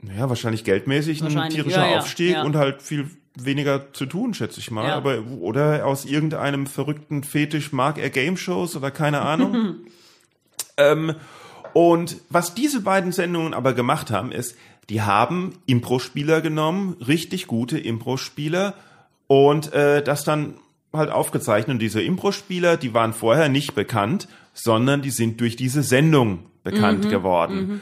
[0.04, 2.44] Ja, wahrscheinlich geldmäßig ein Wahrscheinlich, tierischer ja, ja, Aufstieg ja.
[2.44, 4.92] und halt viel weniger zu tun, schätze ich mal.
[4.92, 9.76] Aber oder aus irgendeinem verrückten Fetisch mag er Game Shows oder keine Ahnung.
[10.78, 11.16] ähm,
[11.74, 14.58] und was diese beiden Sendungen aber gemacht haben, ist,
[14.90, 18.74] die haben Impro-Spieler genommen, richtig gute Impro-Spieler
[19.28, 20.56] und äh, das dann
[20.92, 21.76] halt aufgezeichnet.
[21.76, 27.10] Und diese Impro-Spieler, die waren vorher nicht bekannt, sondern die sind durch diese Sendung bekannt
[27.10, 27.82] geworden.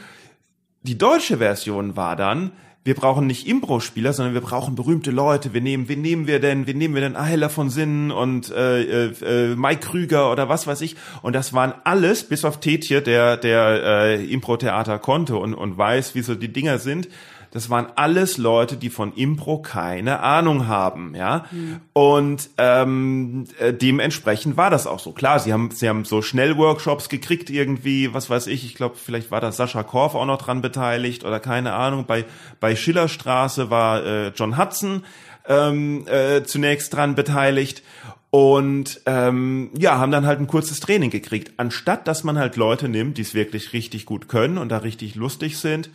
[0.82, 5.52] Die deutsche Version war dann, wir brauchen nicht Impro-Spieler, sondern wir brauchen berühmte Leute.
[5.52, 6.66] Wir nehmen, wen nehmen wir denn?
[6.66, 7.14] Wen nehmen wir denn?
[7.14, 10.96] Ah, von Sinnen und äh, äh, äh, Mike Krüger oder was weiß ich.
[11.20, 16.14] Und das waren alles, bis auf Tetje, der der äh, Impro-Theater konnte und, und weiß,
[16.14, 17.08] wie so die Dinger sind.
[17.52, 21.46] Das waren alles Leute, die von Impro keine Ahnung haben, ja.
[21.92, 25.12] Und ähm, äh, dementsprechend war das auch so.
[25.12, 28.64] Klar, sie haben sie haben so Schnellworkshops gekriegt irgendwie, was weiß ich.
[28.64, 32.04] Ich glaube, vielleicht war da Sascha Korf auch noch dran beteiligt oder keine Ahnung.
[32.06, 32.24] Bei
[32.60, 35.04] bei Schillerstraße war äh, John Hudson
[35.48, 37.82] ähm, äh, zunächst dran beteiligt
[38.30, 42.88] und ähm, ja, haben dann halt ein kurzes Training gekriegt, anstatt dass man halt Leute
[42.88, 45.90] nimmt, die es wirklich richtig gut können und da richtig lustig sind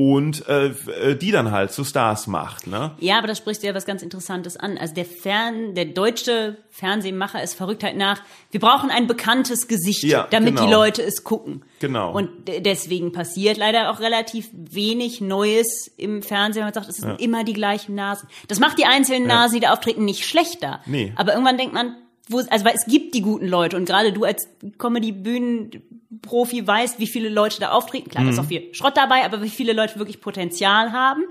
[0.00, 2.92] und äh, äh, die dann halt zu Stars macht, ne?
[3.00, 4.78] Ja, aber das sprichst du ja was ganz Interessantes an.
[4.78, 8.20] Also der Fern, der deutsche Fernsehmacher ist verrückt halt nach,
[8.52, 10.66] wir brauchen ein bekanntes Gesicht, Ja, damit genau.
[10.66, 11.64] die Leute es gucken.
[11.80, 12.12] Genau.
[12.12, 16.62] Und de- deswegen passiert leider auch relativ wenig Neues im Fernsehen.
[16.62, 18.28] Man sagt, es sind immer die gleichen Nasen.
[18.46, 20.80] Das macht die einzelnen Nasen, die da auftreten, nicht schlechter.
[20.86, 21.12] Nee.
[21.16, 21.96] Aber irgendwann denkt man,
[22.28, 27.06] wo, also weil es gibt die guten Leute und gerade du als Comedy-Bühnen-Profi weißt, wie
[27.06, 28.10] viele Leute da auftreten.
[28.10, 28.28] Klar, mhm.
[28.28, 31.22] da ist auch viel Schrott dabei, aber wie viele Leute wirklich Potenzial haben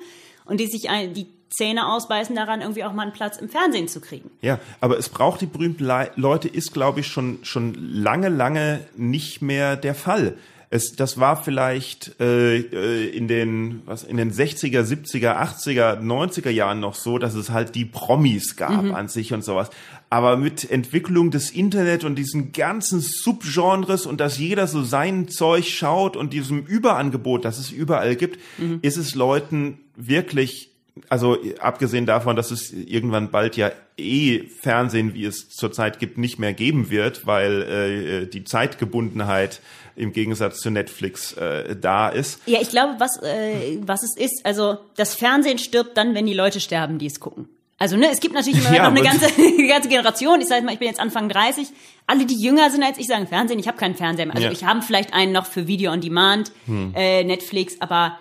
[0.45, 3.87] und die sich ein, die Zähne ausbeißen daran, irgendwie auch mal einen Platz im Fernsehen
[3.87, 4.29] zu kriegen.
[4.41, 8.81] Ja, aber es braucht die berühmten Le Leute, ist, glaube ich, schon, schon lange, lange
[8.95, 10.37] nicht mehr der Fall.
[10.69, 16.49] Es, das war vielleicht äh, äh in den was in den 60er, 70er, 80er, 90er
[16.49, 18.93] Jahren noch so, dass es halt die Promis gab mhm.
[18.93, 19.69] an sich und sowas.
[20.09, 25.65] Aber mit Entwicklung des Internet und diesen ganzen Subgenres und dass jeder so sein Zeug
[25.67, 28.79] schaut und diesem Überangebot, das es überall gibt, mhm.
[28.81, 30.71] ist es Leuten wirklich
[31.09, 36.39] also abgesehen davon, dass es irgendwann bald ja eh Fernsehen, wie es zurzeit gibt, nicht
[36.39, 39.61] mehr geben wird, weil äh, die Zeitgebundenheit
[39.97, 42.39] im Gegensatz zu Netflix äh, da ist.
[42.45, 46.33] Ja, ich glaube, was, äh, was es ist, also das Fernsehen stirbt dann, wenn die
[46.33, 47.49] Leute sterben, die es gucken.
[47.79, 50.39] Also ne, es gibt natürlich immer ja, noch eine ganze, eine ganze Generation.
[50.41, 51.67] Ich sage mal, ich bin jetzt Anfang 30.
[52.05, 53.59] Alle, die jünger sind als ich, sagen Fernsehen.
[53.59, 54.35] Ich habe keinen Fernseher mehr.
[54.35, 54.53] Also ja.
[54.53, 56.93] ich habe vielleicht einen noch für Video on Demand, hm.
[56.95, 58.17] äh, Netflix, aber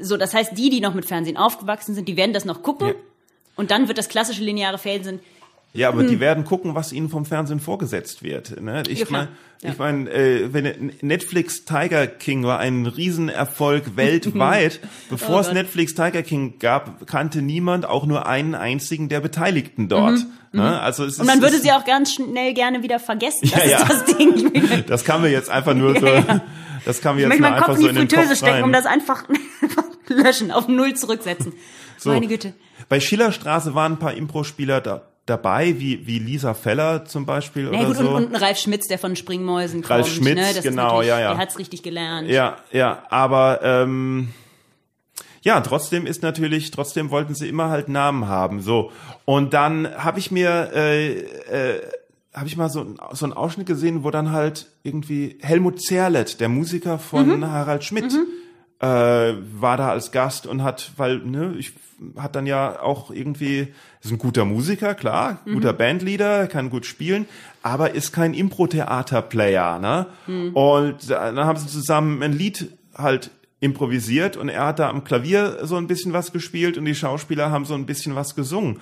[0.00, 2.88] so, das heißt, die, die noch mit Fernsehen aufgewachsen sind, die werden das noch gucken.
[2.88, 2.94] Ja.
[3.56, 5.20] Und dann wird das klassische lineare Fernsehen
[5.76, 6.08] ja, aber hm.
[6.08, 8.60] die werden gucken, was ihnen vom Fernsehen vorgesetzt wird.
[8.60, 8.84] Ne?
[8.86, 9.28] Ich ja, meine,
[9.60, 9.70] ja.
[9.72, 14.78] ich mein, äh, wenn Netflix Tiger King war ein Riesenerfolg weltweit.
[15.10, 19.88] Bevor oh es Netflix Tiger King gab, kannte niemand auch nur einen einzigen der Beteiligten
[19.88, 20.20] dort.
[20.52, 20.60] Mhm.
[20.60, 20.62] Ne?
[20.62, 20.74] Mhm.
[20.78, 23.50] Also es Und man ist, würde sie auch ganz schnell gerne wieder vergessen.
[23.52, 24.84] Das ja, ist das Ding.
[24.86, 26.06] Das kann wir jetzt einfach nur so.
[26.84, 29.24] Das kann wir jetzt nur einfach Kopf so in den Fritteuse stecken, um das einfach
[30.06, 31.52] löschen, auf Null zurücksetzen.
[31.98, 32.10] So.
[32.10, 32.54] Meine Güte.
[32.88, 37.78] Bei Schillerstraße waren ein paar Impro-Spieler da dabei, wie, wie Lisa Feller zum Beispiel nee,
[37.78, 38.10] oder gut, so.
[38.10, 39.90] Und, und Ralf Schmitz, der von Springmäusen kommt.
[39.90, 40.62] Ralf Schmitz, ne?
[40.62, 41.30] genau, ja, ja.
[41.30, 42.28] Der hat's richtig gelernt.
[42.28, 44.34] Ja, ja, aber ähm,
[45.42, 48.92] ja, trotzdem ist natürlich, trotzdem wollten sie immer halt Namen haben, so.
[49.24, 51.82] Und dann habe ich mir, äh, äh,
[52.34, 56.48] habe ich mal so, so einen Ausschnitt gesehen, wo dann halt irgendwie Helmut Zerlett, der
[56.48, 57.50] Musiker von mhm.
[57.50, 58.26] Harald Schmidt, mhm.
[58.80, 61.72] äh, war da als Gast und hat, weil, ne, ich
[62.16, 63.68] hat dann ja auch irgendwie,
[64.02, 65.54] ist ein guter Musiker, klar, mhm.
[65.54, 67.26] guter Bandleader, kann gut spielen,
[67.62, 70.06] aber ist kein Impro-Theater-Player, ne?
[70.26, 70.50] Mhm.
[70.54, 73.30] Und dann haben sie zusammen ein Lied halt
[73.60, 77.50] improvisiert und er hat da am Klavier so ein bisschen was gespielt und die Schauspieler
[77.50, 78.80] haben so ein bisschen was gesungen.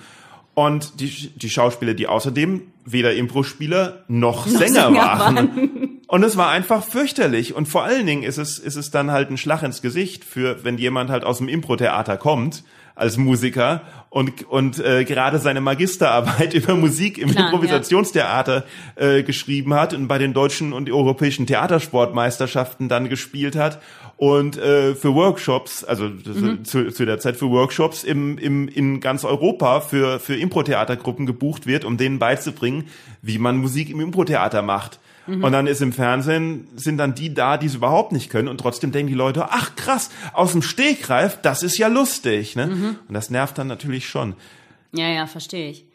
[0.55, 5.35] Und die, die Schauspieler, die außerdem weder Impro-Spieler noch, noch Sänger, Sänger waren.
[5.35, 5.89] waren.
[6.07, 7.55] Und es war einfach fürchterlich.
[7.55, 10.63] Und vor allen Dingen ist es, ist es dann halt ein Schlag ins Gesicht für,
[10.63, 12.63] wenn jemand halt aus dem Impro-Theater kommt
[12.95, 18.65] als Musiker und, und äh, gerade seine Magisterarbeit über Musik im Klar, Improvisationstheater
[18.99, 19.07] ja.
[19.07, 23.81] äh, geschrieben hat und bei den deutschen und europäischen Theatersportmeisterschaften dann gespielt hat
[24.17, 26.63] und äh, für Workshops, also mhm.
[26.63, 31.65] zu, zu der Zeit für Workshops im, im, in ganz Europa für, für Impro-Theatergruppen gebucht
[31.65, 32.85] wird, um denen beizubringen,
[33.23, 34.99] wie man Musik im Impro-Theater macht.
[35.27, 35.43] Mhm.
[35.43, 38.59] Und dann ist im Fernsehen, sind dann die da, die es überhaupt nicht können und
[38.59, 42.55] trotzdem denken die Leute, ach krass, aus dem Stegreif, das ist ja lustig.
[42.55, 42.67] Ne?
[42.67, 42.95] Mhm.
[43.07, 44.35] Und das nervt dann natürlich schon.
[44.91, 45.85] Ja, ja, verstehe ich.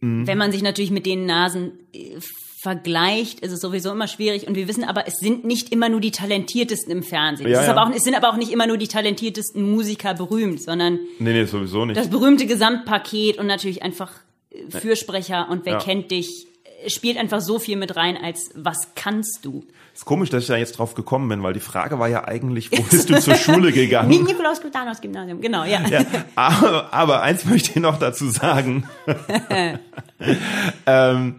[0.00, 0.26] Mhm.
[0.26, 2.18] Wenn man sich natürlich mit den Nasen äh,
[2.60, 4.48] vergleicht, ist es sowieso immer schwierig.
[4.48, 7.48] Und wir wissen aber, es sind nicht immer nur die Talentiertesten im Fernsehen.
[7.48, 7.76] Ja, es, ja.
[7.76, 11.44] auch, es, sind aber auch nicht immer nur die talentiertesten Musiker berühmt, sondern nee, nee,
[11.44, 11.96] sowieso nicht.
[11.96, 14.12] das berühmte Gesamtpaket und natürlich einfach
[14.50, 15.78] äh, Fürsprecher und wer ja.
[15.78, 16.46] kennt dich
[16.86, 19.64] spielt einfach so viel mit rein, als was kannst du?
[19.94, 22.70] Ist komisch, dass ich da jetzt drauf gekommen bin, weil die Frage war ja eigentlich,
[22.70, 24.08] wo bist du zur Schule gegangen?
[24.24, 25.80] Nikolaus Klutanos Gymnasium, genau, ja.
[25.88, 26.04] ja
[26.36, 28.88] aber, aber eins möchte ich noch dazu sagen.
[30.86, 31.36] ähm,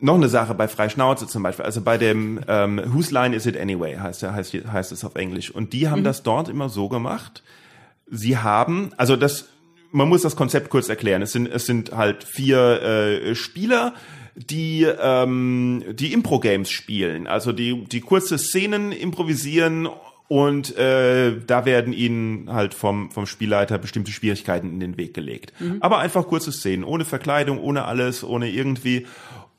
[0.00, 3.56] noch eine Sache bei Freischnauze zum Beispiel, also bei dem ähm, Whose Line Is It
[3.56, 5.50] Anyway heißt, heißt, heißt es auf Englisch.
[5.50, 6.04] Und die haben mhm.
[6.04, 7.42] das dort immer so gemacht.
[8.10, 9.48] Sie haben, also das
[9.92, 11.22] man muss das Konzept kurz erklären.
[11.22, 13.94] Es sind, es sind halt vier äh, Spieler,
[14.34, 17.26] die ähm, die Impro-Games spielen.
[17.26, 19.88] Also die, die kurze Szenen improvisieren
[20.28, 25.52] und äh, da werden ihnen halt vom, vom Spielleiter bestimmte Schwierigkeiten in den Weg gelegt.
[25.60, 25.76] Mhm.
[25.80, 29.06] Aber einfach kurze Szenen, ohne Verkleidung, ohne alles, ohne irgendwie.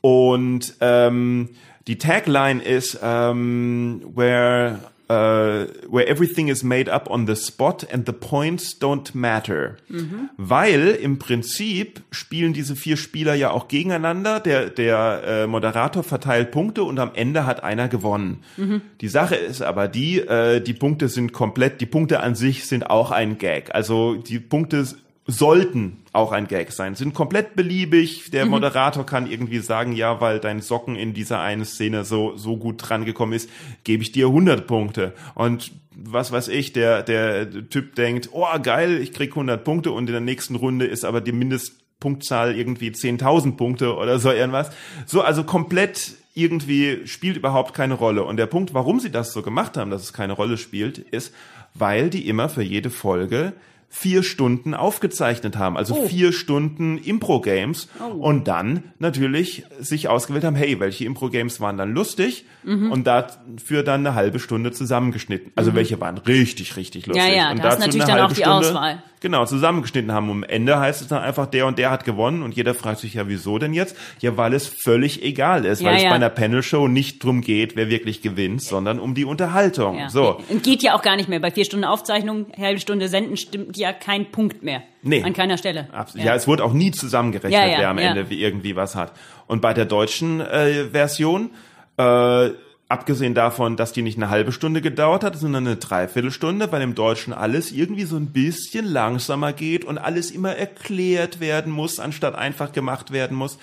[0.00, 1.50] Und ähm,
[1.86, 8.06] die Tagline ist ähm, where uh, where everything is made up on the spot and
[8.06, 9.76] the points don't matter.
[9.88, 10.30] Mhm.
[10.36, 14.40] Weil im Prinzip spielen diese vier Spieler ja auch gegeneinander.
[14.40, 18.42] Der, der äh, Moderator verteilt Punkte und am Ende hat einer gewonnen.
[18.56, 18.80] Mhm.
[19.00, 22.88] Die Sache ist aber die, äh, die Punkte sind komplett, die Punkte an sich sind
[22.88, 23.74] auch ein Gag.
[23.74, 24.86] Also die Punkte
[25.26, 28.30] sollten auch ein Gag sein, sind komplett beliebig.
[28.30, 28.52] Der mhm.
[28.52, 32.76] Moderator kann irgendwie sagen, ja, weil dein Socken in dieser einen Szene so, so gut
[32.78, 33.50] drangekommen ist,
[33.82, 35.12] gebe ich dir 100 Punkte.
[35.34, 40.06] Und was weiß ich, der, der Typ denkt, oh geil, ich krieg 100 Punkte und
[40.06, 44.70] in der nächsten Runde ist aber die Mindest Punktzahl irgendwie 10.000 Punkte oder so irgendwas.
[45.06, 48.24] So, also komplett irgendwie spielt überhaupt keine Rolle.
[48.24, 51.32] Und der Punkt, warum sie das so gemacht haben, dass es keine Rolle spielt, ist,
[51.74, 53.52] weil die immer für jede Folge
[53.96, 56.08] vier Stunden aufgezeichnet haben, also Oh.
[56.08, 58.10] vier Stunden Impro-Games Oh.
[58.26, 62.90] und dann natürlich sich ausgewählt haben, hey, welche Impro-Games waren dann lustig Mhm.
[62.90, 65.52] und dafür dann eine halbe Stunde zusammengeschnitten.
[65.54, 67.24] Also welche waren richtig, richtig lustig.
[67.24, 69.02] Ja, ja, und da ist natürlich dann auch die Stunde, Auswahl.
[69.24, 70.28] Genau, zusammengeschnitten haben.
[70.28, 72.98] Und am Ende heißt es dann einfach, der und der hat gewonnen und jeder fragt
[73.00, 73.96] sich ja, wieso denn jetzt?
[74.20, 76.10] Ja, weil es völlig egal ist, Ja, weil es ja.
[76.10, 79.96] bei einer Panel-Show nicht drum geht, wer wirklich gewinnt, sondern um die Unterhaltung.
[79.98, 80.10] Ja.
[80.10, 80.38] So.
[80.50, 81.40] Und geht ja auch gar nicht mehr.
[81.40, 84.82] Bei vier Stunden Aufzeichnung, halbe Stunde senden, stimmt ja kein Punkt mehr.
[85.02, 85.22] Nee.
[85.22, 85.88] An keiner Stelle.
[85.94, 86.34] Abs- Ja.
[86.34, 87.96] es wurde auch nie zusammengerechnet, wer am.
[87.96, 89.12] Ende wie irgendwie was hat.
[89.46, 91.48] Und bei der deutschen äh, Version,
[91.96, 92.50] äh,
[92.94, 96.94] abgesehen davon, dass die nicht eine halbe Stunde gedauert hat, sondern eine Dreiviertelstunde, weil im
[96.94, 102.34] Deutschen alles irgendwie so ein bisschen langsamer geht und alles immer erklärt werden muss, anstatt
[102.34, 103.58] einfach gemacht werden muss.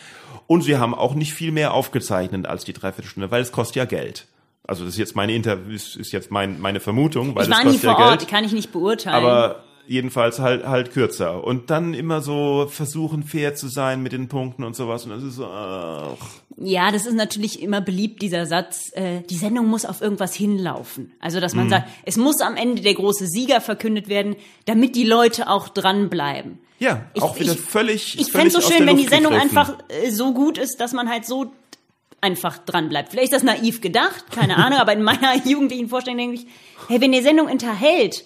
[0.48, 3.86] Und sie haben auch nicht viel mehr aufgezeichnet als die Dreiviertelstunde, weil es kostet ja
[3.86, 4.28] Geld.
[4.67, 7.58] Also das ist jetzt meine Inter ist, ist jetzt mein, meine Vermutung, weil Ich es
[7.58, 8.30] war nie vor ja Ort, Geld.
[8.30, 9.15] kann ich nicht beurteilen.
[9.15, 14.27] Aber jedenfalls halt halt kürzer und dann immer so versuchen fair zu sein mit den
[14.30, 16.15] Punkten und sowas und das ist so ach.
[16.58, 21.12] Ja, das ist natürlich immer beliebt, dieser Satz, äh, die Sendung muss auf irgendwas hinlaufen.
[21.19, 21.60] Also, dass Mhm.
[21.62, 25.67] man sagt, es muss am Ende der große Sieger verkündet werden, damit die Leute auch
[25.69, 26.60] dranbleiben.
[26.80, 29.58] ja Ich- auch wieder ich- völlig Ich fände so schön, wenn die Sendung gegriffen.
[29.58, 31.51] einfach äh, so gut ist, dass man halt so
[32.21, 33.10] einfach dran bleibt.
[33.10, 36.47] Vielleicht ist das naiv gedacht, keine Ahnung, aber in meiner jugendlichen Vorstellung denke ich,
[36.88, 38.23] hey, wenn die Sendung unterhält,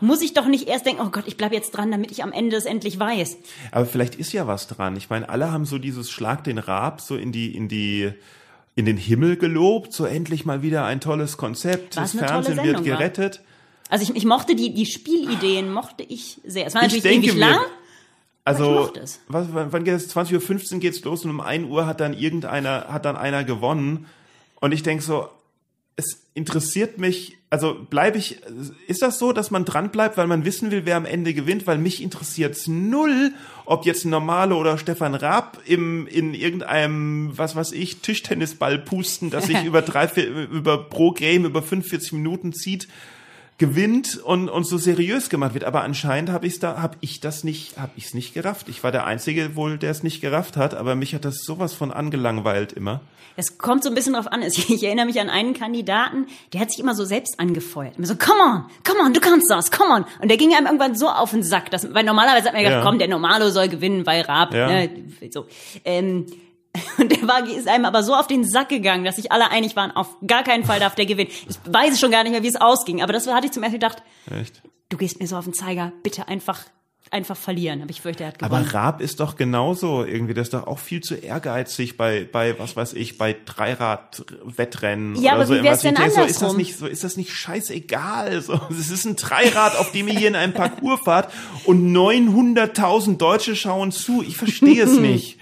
[0.00, 2.32] muss ich doch nicht erst denken, oh Gott, ich bleib jetzt dran, damit ich am
[2.32, 3.36] Ende es endlich weiß.
[3.72, 7.00] aber vielleicht ist ja was dran ich meine alle haben so dieses Schlag den Rab
[7.00, 8.12] so in die in die
[8.74, 12.86] in den Himmel gelobt so endlich mal wieder ein tolles Konzept das Fernsehen wird Sendung
[12.86, 12.98] war.
[12.98, 13.40] gerettet
[13.88, 16.66] Also ich, ich mochte die, die Spielideen, mochte ich sehr.
[16.66, 17.60] Es war Ich natürlich denke ewig mir- lang.
[18.44, 18.92] Also,
[19.28, 20.14] was, wann, wann geht es?
[20.14, 24.06] 20.15 Uhr geht's los und um 1 Uhr hat dann irgendeiner, hat dann einer gewonnen.
[24.60, 25.28] Und ich denk so,
[25.96, 28.40] es interessiert mich, also bleibe ich,
[28.86, 31.66] ist das so, dass man dran bleibt, weil man wissen will, wer am Ende gewinnt?
[31.66, 33.32] Weil mich interessiert's null,
[33.64, 39.46] ob jetzt Normale oder Stefan Raab im, in irgendeinem, was weiß ich, Tischtennisball pusten, das
[39.46, 42.88] sich über drei, vier, über pro Game über 45 Minuten zieht
[43.58, 45.64] gewinnt und, und so seriös gemacht wird.
[45.64, 48.68] Aber anscheinend habe ich da, habe ich das nicht, habe ich es nicht gerafft.
[48.68, 51.72] Ich war der Einzige wohl, der es nicht gerafft hat, aber mich hat das sowas
[51.72, 53.00] von angelangweilt immer.
[53.38, 54.42] Es kommt so ein bisschen drauf an.
[54.46, 57.96] Ich, erinnere mich an einen Kandidaten, der hat sich immer so selbst angefeuert.
[57.96, 60.04] Immer so, come on, come on, du kannst das, come on.
[60.20, 62.82] Und der ging einem irgendwann so auf den Sack, dass, weil normalerweise hat man gedacht,
[62.82, 62.88] Ja.
[62.88, 64.66] komm, der Normalo soll gewinnen, weil Raab, Ja.
[64.68, 64.90] ne,
[65.30, 65.46] so.
[65.84, 66.26] Ähm,
[66.98, 69.76] und der war, ist einem aber so auf den Sack gegangen, dass sich alle einig
[69.76, 71.30] waren, auf gar keinen Fall darf der gewinnen.
[71.48, 73.78] Ich weiß schon gar nicht mehr, wie es ausging, aber das hatte ich zum ersten
[73.80, 74.62] Mal gedacht, Echt?
[74.88, 76.60] du gehst mir so auf den Zeiger, bitte einfach,
[77.10, 77.82] einfach verlieren.
[77.82, 78.64] Aber ich fürchte, er hat gewonnen.
[78.64, 82.58] Aber Raab ist doch genauso irgendwie, der ist doch auch viel zu ehrgeizig bei, bei,
[82.58, 85.54] was weiß ich, bei Dreirad-Wettrennen Ja, oder aber so.
[85.54, 85.84] wie wär's.
[85.84, 88.40] Ich denn so, ist das nicht, so, ist das nicht scheißegal?
[88.42, 91.32] So, es ist ein Dreirad, auf dem ihr hier in einem Parcours fahrt
[91.64, 94.22] und 900.000 Deutsche schauen zu.
[94.22, 95.38] Ich verstehe es nicht.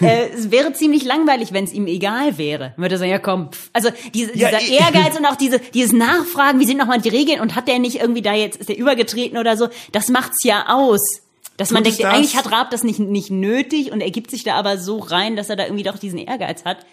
[0.00, 2.72] Äh, es wäre ziemlich langweilig, wenn es ihm egal wäre.
[2.76, 3.50] Würde er sagen, ja komm.
[3.52, 3.70] pff.
[3.72, 7.08] Also diese, Ja, dieser ich- Ehrgeiz und auch diese, dieses Nachfragen, wie sind nochmal die
[7.08, 10.44] Regeln und hat der nicht irgendwie da jetzt, ist der übergetreten oder so, das macht's
[10.44, 11.22] ja aus.
[11.56, 12.14] Dass man denkt, das?
[12.14, 15.34] eigentlich hat Raab das nicht, nicht nötig und er gibt sich da aber so rein,
[15.34, 16.86] dass er da irgendwie doch diesen Ehrgeiz hat.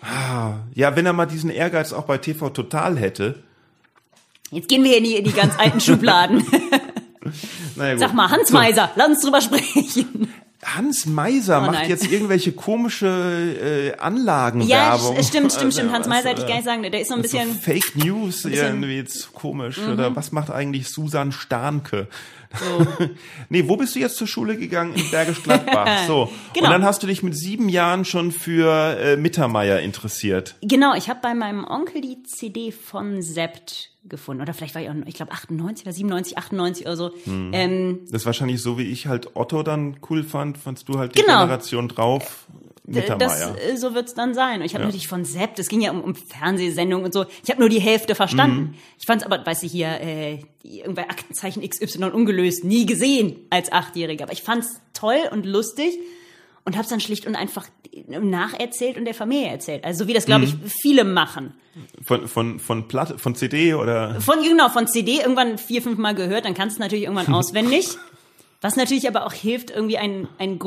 [0.73, 3.43] Ja, wenn er mal diesen Ehrgeiz auch bei TV Total hätte.
[4.49, 6.43] Jetzt gehen wir hier in die, in die ganz alten Schubladen.
[7.75, 7.97] Naja.
[7.99, 8.53] Sag mal, Hans So.
[8.55, 10.33] Meiser, lass uns drüber sprechen.
[10.63, 11.89] Hans Meiser Oh macht nein.
[11.89, 13.07] jetzt irgendwelche komische
[13.61, 15.15] äh, Ja, Anlagenwerbung.
[15.17, 15.91] es stimmt, stimmt, stimmt.
[15.93, 16.81] Hans Meiser hätte ich äh, gar nicht sagen.
[16.83, 18.53] Der ist so ein so bisschen, Fake News Mhm.
[18.53, 19.77] irgendwie jetzt komisch.
[19.79, 22.07] Oder was macht eigentlich Susan Starnke?
[23.49, 24.93] nee, wo bist du jetzt zur Schule gegangen?
[24.95, 25.85] In Bergisch Gladbach.
[26.07, 26.29] So.
[26.53, 26.67] Genau.
[26.67, 30.55] Und dann hast du dich mit sieben Jahren schon für äh, Mittermeier interessiert.
[30.61, 34.41] Genau, ich habe bei meinem Onkel die CD von Sept gefunden.
[34.41, 37.11] Oder vielleicht war ich auch, ich glaube 98 oder 97, 98 oder so.
[37.25, 37.49] Hm.
[37.53, 41.15] Ähm, Das ist wahrscheinlich so, wie ich halt Otto dann cool fand, fandst du halt
[41.15, 41.39] die Genau.
[41.41, 42.45] Generation drauf.
[42.87, 44.59] Das, äh, so wird's dann sein.
[44.59, 44.87] Und ich habe Ja.
[44.87, 47.25] natürlich von Sept, es ging ja um, um Fernsehsendungen und so.
[47.43, 48.59] Ich habe nur die Hälfte verstanden.
[48.61, 48.73] Mhm.
[48.99, 54.23] Ich fand's aber, weißt du, hier äh, irgendwelche Aktenzeichen XY ungelöst, nie gesehen als Achtjähriger.
[54.25, 55.97] Aber ich fand's toll und lustig
[56.63, 57.67] und hab's dann schlicht und einfach
[58.07, 59.83] nacherzählt und der Familie erzählt.
[59.83, 60.61] Also so wie das, glaube Mhm.
[60.65, 61.53] ich, viele machen.
[62.05, 64.19] Von, von, von Platte, von CD oder?
[64.21, 67.27] Von, genau, von CD irgendwann vier, fünf Mal gehört, dann kannst du es natürlich irgendwann
[67.33, 67.89] auswendig.
[68.61, 70.57] Was natürlich aber auch hilft, irgendwie ein, ein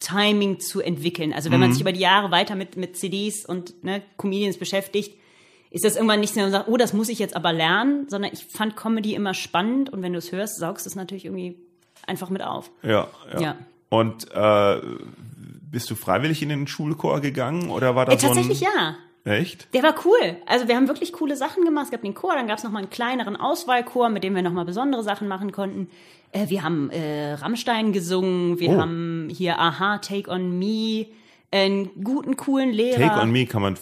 [0.00, 1.32] Grundtiming zu entwickeln.
[1.32, 1.66] Also wenn Mhm.
[1.66, 5.16] man sich über die Jahre weiter mit, mit CDs und ne, Comedians beschäftigt,
[5.70, 8.44] ist das irgendwann nicht so, sagt, oh, das muss ich jetzt aber lernen, sondern ich
[8.44, 11.56] fand Comedy immer spannend und wenn du es hörst, saugst du es natürlich irgendwie
[12.06, 12.70] einfach mit auf.
[12.82, 13.40] Ja, ja.
[13.40, 13.56] Ja.
[13.88, 14.80] Und äh,
[15.70, 18.34] bist du freiwillig in den Schulchor gegangen oder war Äh, das so ein...
[18.34, 18.96] tatsächlich ja.
[19.24, 19.68] Echt?
[19.74, 20.36] Der war cool.
[20.46, 21.86] Also wir haben wirklich coole Sachen gemacht.
[21.86, 24.64] Es gab den Chor, dann gab es nochmal einen kleineren Auswahlchor, mit dem wir nochmal
[24.64, 25.88] besondere Sachen machen konnten.
[26.32, 28.80] Äh, wir haben äh, Rammstein gesungen, wir Oh.
[28.80, 31.06] haben hier Aha, Take on Me,
[31.50, 32.98] einen guten, coolen Lehrer.
[32.98, 33.76] Take on Me kann man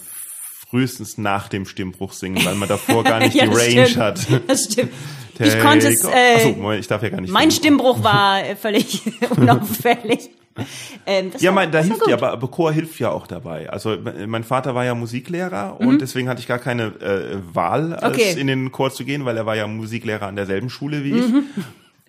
[0.69, 3.97] frühestens nach dem Stimmbruch singen, weil man davor gar nicht Ja, die Range stimmt.
[3.99, 4.27] hat.
[4.49, 4.93] Das stimmt.
[5.39, 6.05] ich konnte es.
[6.05, 7.53] Äh, Achso, ich darf ja gar nicht mein singen.
[7.63, 9.03] Stimmbruch war äh, völlig
[9.37, 10.31] unauffällig.
[11.07, 13.71] Ähm, Ja, mein, da hilft ja, aber, aber Chor hilft ja auch dabei.
[13.71, 15.87] Also äh, mein Vater war ja Musiklehrer Mhm.
[15.89, 18.39] und deswegen hatte ich gar keine äh, Wahl, als Okay.
[18.39, 21.45] in den Chor zu gehen, weil er war ja Musiklehrer an derselben Schule wie Mhm.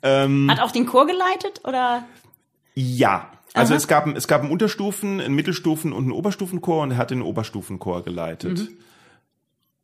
[0.01, 0.49] ich.
[0.49, 2.03] Hat auch den Chor geleitet oder?
[2.75, 3.29] Ja.
[3.53, 3.77] Also Aha.
[3.77, 7.21] es gab, es gab einen Unterstufen, einen Mittelstufen und einen Oberstufenchor und er hat den
[7.21, 8.59] Oberstufenchor geleitet.
[8.59, 8.67] Mhm.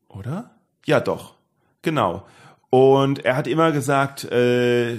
[0.10, 0.52] Oder?
[0.86, 1.34] Ja, doch.
[1.82, 2.26] Genau.
[2.70, 4.98] Und er hat immer gesagt, äh,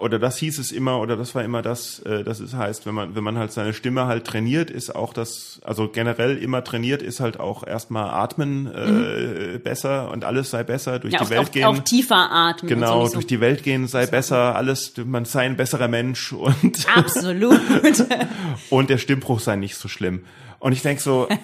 [0.00, 2.94] oder das hieß es immer, oder das war immer das, äh, das es heißt, wenn
[2.94, 7.02] man, wenn man halt seine Stimme halt trainiert, ist auch das, also generell immer trainiert,
[7.02, 11.18] ist halt auch erstmal atmen äh, besser und alles sei besser, durch Mhm.
[11.18, 11.64] Ja, die auch, Welt auch, gehen.
[11.64, 12.68] auch tiefer atmen.
[12.68, 16.76] Genau, so, durch die Welt gehen sei besser, alles, man sei ein besserer Mensch und
[16.76, 16.88] so.
[16.94, 17.60] Absolut.
[18.70, 20.24] und der Stimmbruch sei nicht so schlimm.
[20.60, 21.28] Und ich denk so,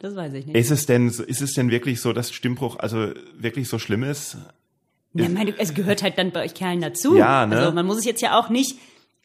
[0.00, 0.54] Das weiß ich nicht.
[0.56, 4.04] ist es denn, so- ist es denn wirklich so, dass Stimmbruch also wirklich so schlimm
[4.04, 4.36] ist?
[5.14, 7.16] Ja, meine, es gehört halt dann bei euch Kerlen dazu.
[7.16, 7.56] Ja, ne?
[7.58, 8.76] Also man muss es jetzt ja auch nicht,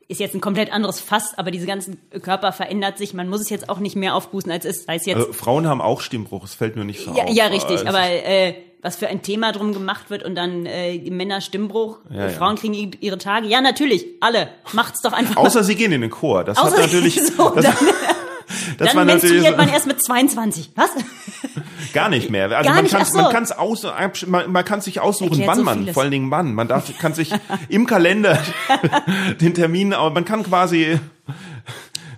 [0.07, 3.49] ist jetzt ein komplett anderes Fass, aber diese ganzen Körper verändert sich, man muss es
[3.49, 6.53] jetzt auch nicht mehr aufbußen, als es es jetzt, Also, Frauen haben auch Stimmbruch, es
[6.55, 7.29] fällt nur nicht so ja, auf.
[7.29, 10.97] ja, richtig, Also, aber äh, was für ein Thema drum gemacht wird und dann äh,
[11.09, 12.29] Männer Stimmbruch, Ja, äh, ja.
[12.37, 13.47] Frauen kriegen ihre Tage.
[13.47, 14.49] Ja, natürlich, alle.
[14.73, 15.37] Macht's doch einfach.
[15.37, 16.43] Außer sie gehen in den Chor.
[16.43, 17.75] Das Außer- hat natürlich, so, das, dann,
[18.77, 20.71] das dann war natürlich menstruiert so, man erst mit 22.
[20.75, 20.89] Was?
[21.93, 22.45] gar nicht mehr.
[22.51, 23.17] Also Gar man kann so.
[23.21, 23.85] man kann's aus,
[24.27, 25.93] man, man kann sich aussuchen, Erklärt wann so man, vieles.
[25.93, 26.53] vor allen Dingen wann.
[26.53, 27.31] Man darf, kann sich
[27.69, 28.39] im Kalender
[29.41, 30.99] den Termin, au- man kann quasi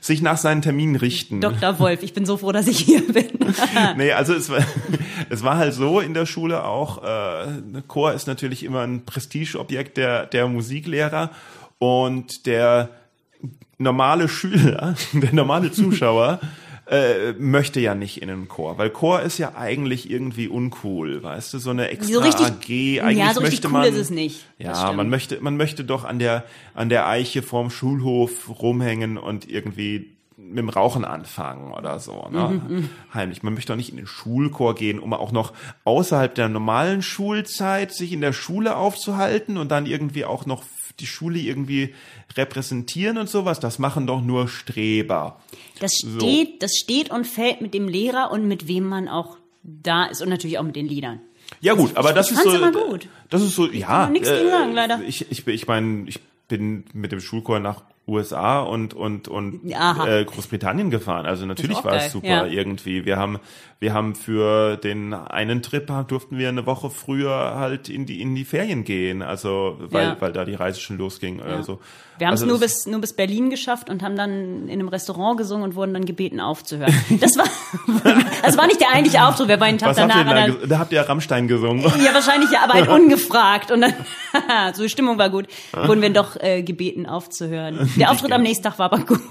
[0.01, 1.41] sich nach seinen Terminen richten.
[1.41, 1.79] Dr.
[1.79, 3.25] Wolf, ich bin so froh, dass ich hier bin.
[3.97, 4.59] nee, also es war,
[5.29, 9.97] es war halt so in der Schule auch, äh, Chor ist natürlich immer ein Prestigeobjekt
[9.97, 11.31] der, der Musiklehrer
[11.79, 12.89] und der
[13.77, 16.39] normale Schüler, der normale Zuschauer,
[16.87, 21.53] äh, möchte ja nicht in den Chor, weil Chor ist ja eigentlich irgendwie uncool, weißt
[21.53, 23.03] du, so eine extra So richtig, AG.
[23.03, 24.45] Eigentlich ja, so möchte cool man, ist es nicht.
[24.59, 26.43] Ja, man möchte, man möchte doch an der,
[26.73, 32.61] an der Eiche vorm Schulhof rumhängen und irgendwie mit dem Rauchen anfangen oder so, ne?
[32.67, 33.41] Mhm, Heimlich.
[33.41, 35.53] Man möchte doch nicht in den Schulchor gehen, um auch noch
[35.85, 40.63] außerhalb der normalen Schulzeit sich in der Schule aufzuhalten und dann irgendwie auch noch
[40.99, 41.93] die Schule irgendwie
[42.35, 43.59] repräsentieren und sowas.
[43.59, 45.39] Das machen doch nur Streber.
[45.79, 50.05] Das steht, das steht und fällt mit dem Lehrer und mit wem man auch da
[50.05, 51.19] ist und natürlich auch mit den Liedern.
[51.61, 52.71] Ja gut, aber das ich ist so.
[52.71, 53.07] gut.
[53.29, 53.87] Das ist so, ja.
[53.87, 55.01] kann nichts gegen sagen, leider.
[55.07, 60.07] Ich, ich, ich meine, ich bin mit dem Schulchor nach USA und und und Aha.
[60.07, 61.25] äh, Großbritannien gefahren.
[61.25, 62.45] Also natürlich war es super ja.
[62.45, 63.03] irgendwie.
[63.05, 63.39] Wir haben
[63.79, 68.35] wir haben für den einen Trip durften wir eine Woche früher halt in die in
[68.35, 69.21] die Ferien gehen.
[69.23, 70.17] Also weil Ja.
[70.19, 71.39] weil da die Reise schon losging.
[71.39, 71.45] Ja.
[71.45, 71.79] Also
[72.19, 74.71] Wir haben es also nur das- bis, nur bis Berlin geschafft und haben dann in
[74.73, 76.93] einem Restaurant gesungen und wurden dann gebeten aufzuhören.
[77.19, 77.45] Das war,
[78.43, 80.47] das war nicht der eigentliche Auftritt, wir waren einen Tag was habt danach.
[80.47, 81.81] ihr denn da, habt ihr Rammstein gesungen.
[81.81, 83.71] ja, wahrscheinlich ja, aber halt ungefragt.
[83.71, 83.93] Und dann,
[84.73, 87.89] so die Stimmung war gut, wurden wir doch äh, gebeten aufzuhören.
[87.95, 89.21] Der Auftritt am nächsten Tag war aber gut.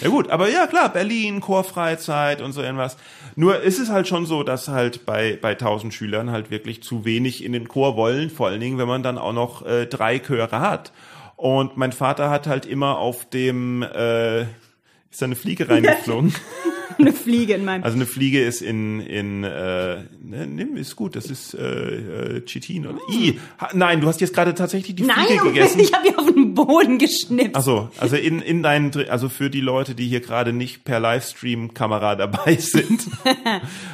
[0.00, 2.96] Ja gut, aber ja klar, Berlin, Chorfreizeit und so irgendwas.
[3.36, 7.04] Nur ist es halt schon so, dass halt bei bei 1000 Schülern halt wirklich zu
[7.04, 10.18] wenig in den Chor wollen, vor allen Dingen, wenn man dann auch noch äh, drei
[10.18, 10.92] Chöre hat.
[11.36, 16.34] Und mein Vater hat halt immer auf dem äh, ist da eine Fliege reingeflogen.
[16.98, 17.84] Eine Fliege in meinem.
[17.84, 22.44] Also eine Fliege ist in in äh, ne, nimm ist gut, das ist äh, äh,
[22.44, 23.38] Chitin oder I.
[23.60, 25.78] Ha, nein, du hast jetzt gerade tatsächlich die Nein, Fliege gegessen.
[25.80, 26.26] ich habe hier auf
[26.66, 27.54] Boden geschnipst.
[27.54, 31.00] Ach so, also in, in deinen, also für die Leute, die hier gerade nicht per
[31.00, 33.06] Livestream-Kamera dabei sind,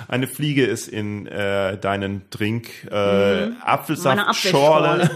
[0.09, 5.11] eine Fliege ist in äh, deinen Drink äh, Meine Apfelsaftschorle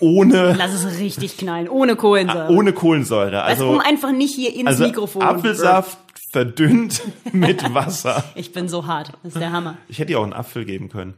[0.00, 2.50] ohne Lass es richtig knallen, ohne Kohlensäure.
[2.50, 3.42] ohne Kohlensäure.
[3.42, 5.22] also, Also, um einfach nicht hier ins also Mikrofon.
[5.22, 5.98] Apfelsaft
[6.30, 7.02] verdünnt
[7.32, 8.24] mit Wasser.
[8.34, 9.12] Ich bin so hart.
[9.22, 9.78] Das ist der Hammer.
[9.88, 11.14] Ich hätte dir auch einen Apfel geben können.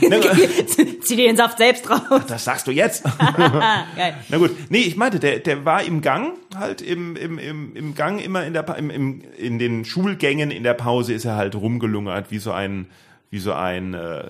[1.02, 2.22] Zieh dir den Saft selbst raus.
[2.26, 3.04] Das sagst du jetzt.
[3.04, 4.14] Geil.
[4.28, 7.94] Na gut, nee, ich meinte, der, der war im Gang, halt im, im, im, im
[7.94, 11.54] Gang immer in der im, im, in den Schulgängen in der Pause ist er halt
[11.54, 12.86] rumgelungert wie so ein
[13.30, 14.24] wie so ein äh,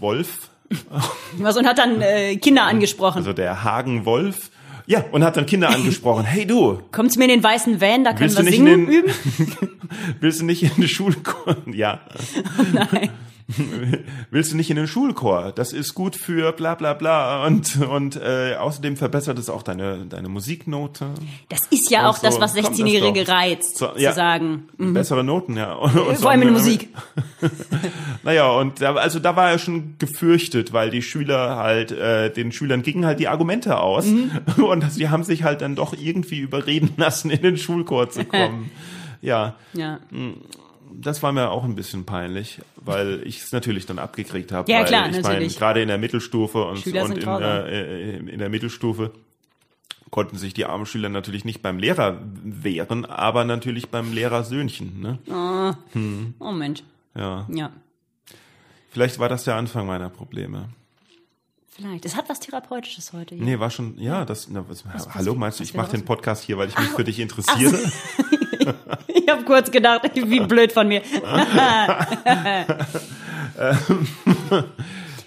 [0.00, 0.50] Wolf,
[1.38, 3.18] Was und hat dann äh, Kinder angesprochen.
[3.18, 4.50] also der Hagenwolf.
[4.92, 6.24] Ja, und hat dann Kinder angesprochen.
[6.24, 8.86] Hey du, Kommt's mir in den weißen Van, da können wir du nicht singen in
[8.86, 9.80] den, üben?
[10.20, 11.72] willst du nicht in die Schule kommen?
[11.72, 12.00] Ja.
[12.74, 13.08] Nein.
[14.30, 15.52] willst du nicht in den Schulchor?
[15.52, 20.06] Das ist gut für bla bla bla und und äh, außerdem verbessert es auch deine
[20.06, 21.06] deine Musiknote.
[21.48, 23.32] Das ist ja Und auch das, so, was komm, das 16-Jährige doch.
[23.32, 24.12] reizt, So, zu ja.
[24.12, 24.68] sagen.
[24.78, 24.94] Mhm.
[24.94, 25.72] Bessere Noten, ja.
[25.74, 26.88] Und, und Vor allem in Musik.
[28.24, 32.52] Naja, und da, also da war er schon gefürchtet, weil die Schüler halt, äh, den
[32.52, 34.30] Schülern gingen halt die Argumente aus Mhm.
[34.64, 38.70] und sie haben sich halt dann doch irgendwie überreden lassen, in den Schulchor zu kommen.
[39.20, 39.98] ja, Ja.
[41.00, 44.70] Das war mir auch ein bisschen peinlich, weil ich es natürlich dann abgekriegt habe.
[44.70, 47.42] Ja, weil klar, ich meine, gerade in der Mittelstufe und, und in, grausam.
[47.66, 49.12] äh, in der Mittelstufe
[50.10, 55.00] konnten sich die armen Schüler natürlich nicht beim Lehrer wehren, aber natürlich beim Lehrersöhnchen.
[55.00, 55.18] Ne?
[56.38, 56.82] Oh Mensch.
[57.14, 57.70] Ja, Ja.
[58.90, 60.68] vielleicht war das der Anfang meiner Probleme.
[61.74, 62.04] Vielleicht.
[62.04, 63.34] Es hat was Therapeutisches heute.
[63.34, 63.44] hier.
[63.44, 64.84] Nee, war schon, ja, das, na, was,
[65.14, 67.78] hallo, meinst du, was ich mache den Podcast hier, weil ich mich für dich interessiere?
[69.08, 71.02] Ich habe kurz gedacht, wie blöd von mir.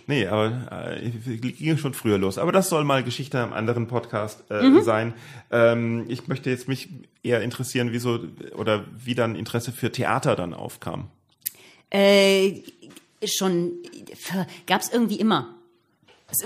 [0.08, 0.52] Nee, aber
[1.02, 2.38] äh, ging schon früher los.
[2.38, 4.82] Aber das soll mal Geschichte am anderen Podcast äh, Mhm.
[4.84, 5.14] sein.
[5.50, 6.90] Ähm, ich möchte jetzt mich
[7.24, 8.20] eher interessieren, wieso
[8.56, 11.08] oder wie dann Interesse für Theater dann aufkam.
[11.90, 12.62] Äh,
[13.26, 13.72] schon
[14.68, 15.55] gab es irgendwie immer.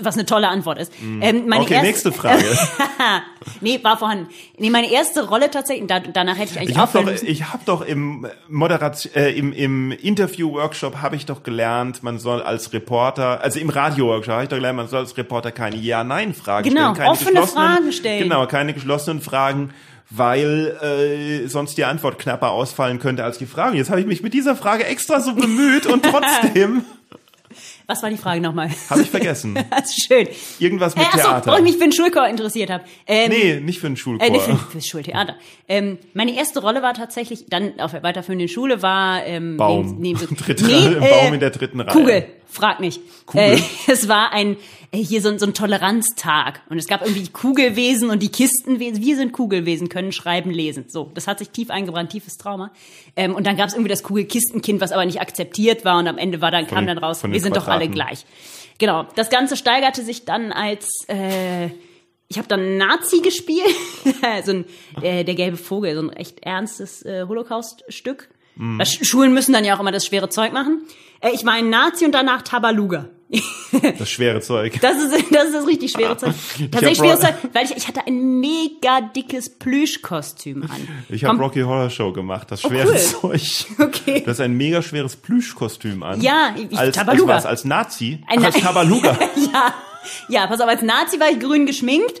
[0.02, 0.92] Was eine tolle Antwort ist.
[1.02, 2.44] Ähm, meine okay, erste- nächste Frage.
[3.62, 4.28] nee, war vorhanden.
[4.58, 7.26] Nee, meine erste Rolle tatsächlich, da, danach hätte ich eigentlich Ich habe aufhören doch, müssen.
[7.26, 12.42] ich hab doch im Moderation, äh, im, im Interview-Workshop habe ich doch gelernt, man soll
[12.42, 16.68] als Reporter, also im Radio-Workshop habe ich doch gelernt, man soll als Reporter keine Ja-Nein-Fragen
[16.68, 18.22] Genau, stellen, keine offene geschlossenen, Fragen stellen.
[18.24, 19.70] Genau, keine geschlossenen Fragen,
[20.10, 23.78] weil äh, sonst die Antwort knapper ausfallen könnte als die Frage.
[23.78, 26.84] Jetzt habe ich mich mit dieser Frage extra so bemüht und trotzdem
[27.90, 28.70] Was war die Frage nochmal?
[28.88, 29.54] habe ich vergessen.
[29.70, 30.28] das ist schön.
[30.60, 31.56] Irgendwas mit äh, achso, Theater.
[31.58, 32.84] ich mich für den Schulchor interessiert habe.
[33.06, 34.26] Ähm, Nee, nicht für einen Schulchor.
[34.28, 35.34] Äh, für, fürs Schultheater.
[35.66, 39.96] Ähm, meine erste Rolle war tatsächlich, dann auf der weiterführenden Schule war ähm, Baum.
[39.98, 41.92] neben- neben so- nee, Baum in der dritten Reihe.
[41.92, 43.00] Kugel, frag nicht.
[43.26, 43.54] Kugel?
[43.54, 44.56] Äh, es war ein
[44.92, 48.28] äh, hier so, ein- so ein Toleranztag und es gab irgendwie die Kugelwesen und die
[48.30, 49.02] Kistenwesen.
[49.02, 50.86] Wir sind Kugelwesen, können schreiben, lesen.
[50.88, 52.72] So, das hat sich tief eingebrannt, tiefes Trauma.
[53.16, 56.18] Ähm, und dann gab es irgendwie das Kugelkistenkind, was aber nicht akzeptiert war und am
[56.18, 57.94] Ende war dann kam den- dann raus, von wir sind doch alle Quadraten.
[57.94, 58.26] gleich.
[58.78, 59.06] Genau.
[59.16, 61.66] Das Ganze steigerte sich dann als äh,
[62.32, 63.66] ich habe dann Nazi gespielt,
[64.44, 64.64] so ein
[65.02, 68.28] äh, der gelbe Vogel, so ein echt ernstes äh, Holocaust-Stück.
[68.54, 68.80] Mhm.
[68.84, 70.82] Schulen müssen dann ja auch immer das schwere Zeug machen.
[71.20, 73.08] Äh, ich war ein Nazi und danach Tabaluga.
[73.98, 74.80] das schwere Zeug.
[74.80, 76.34] Das ist das, ist das richtig schwere Zeug.
[76.72, 80.88] Tatsächlich schweres Ro- Zeug, weil ich, ich hatte ein mega dickes Plüschkostüm an.
[81.08, 82.98] Ich habe Rocky Horror Show gemacht, das schwere cool.
[82.98, 83.40] Zeug.
[83.78, 84.20] Okay.
[84.24, 86.20] Du hast ein mega schweres Plüschkostüm an.
[86.20, 87.34] Ja, ich- als, Tabaluga.
[87.34, 88.20] Als, als Nazi?
[88.26, 89.16] Ein als Tabaluga.
[89.52, 89.74] ja,
[90.28, 92.20] ja, pass auf, als Nazi war ich grün geschminkt,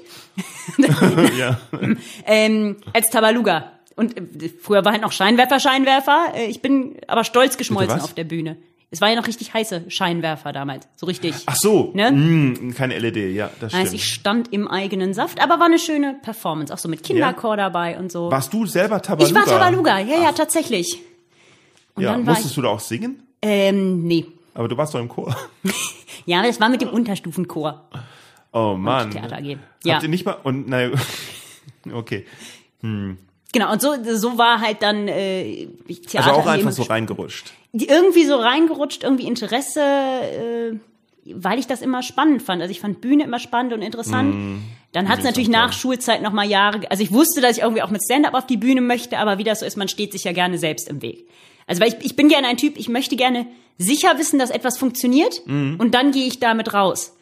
[1.38, 1.58] ja.
[2.26, 3.72] ähm, als Tabaluga.
[3.96, 6.32] Und äh, früher war halt noch Scheinwerfer, Scheinwerfer.
[6.34, 8.56] Äh, ich bin aber stolz geschmolzen auf der Bühne.
[8.92, 10.88] Es war ja noch richtig heiße Scheinwerfer damals.
[10.96, 11.34] So richtig.
[11.46, 12.10] Ach so, Ne?
[12.10, 13.94] mm, keine LED, ja, das Heißt, stimmt.
[13.94, 16.74] ich stand im eigenen Saft, aber war eine schöne Performance.
[16.74, 18.30] Auch so mit Kinderchor dabei und so.
[18.32, 19.28] Warst du selber Tabaluga?
[19.28, 20.98] ich war Tabaluga, ja, ja, tatsächlich.
[21.94, 23.22] Und Ja, musstest ich, du da auch singen?
[23.42, 24.26] ähm, nee.
[24.54, 25.36] Aber du warst doch im Chor.
[26.26, 27.88] Ja, das war mit dem Unterstufenchor.
[28.52, 29.10] Oh Mann.
[29.10, 29.58] Theater gehen.
[29.76, 30.02] Habt Ja.
[30.02, 30.92] ihr nicht mal, und, nein,
[31.94, 32.26] okay.
[32.82, 35.66] Genau, und so, so war halt dann äh,
[36.08, 37.52] Theater Also auch einfach so reingerutscht.
[37.72, 40.72] Die- irgendwie so reingerutscht, irgendwie Interesse, äh,
[41.34, 42.60] weil ich das immer spannend fand.
[42.62, 44.34] Also ich fand Bühne immer spannend und interessant.
[44.92, 47.82] Dann hat es natürlich nach Schulzeit noch mal Jahre, also ich wusste, dass ich irgendwie
[47.82, 50.24] auch mit Stand-up auf die Bühne möchte, aber wie das so ist, man steht sich
[50.24, 51.28] ja gerne selbst im Weg.
[51.68, 53.46] Also weil ich, ich bin gerne ein Typ, ich möchte gerne
[53.78, 57.14] sicher wissen, dass etwas funktioniert und dann gehe ich damit raus.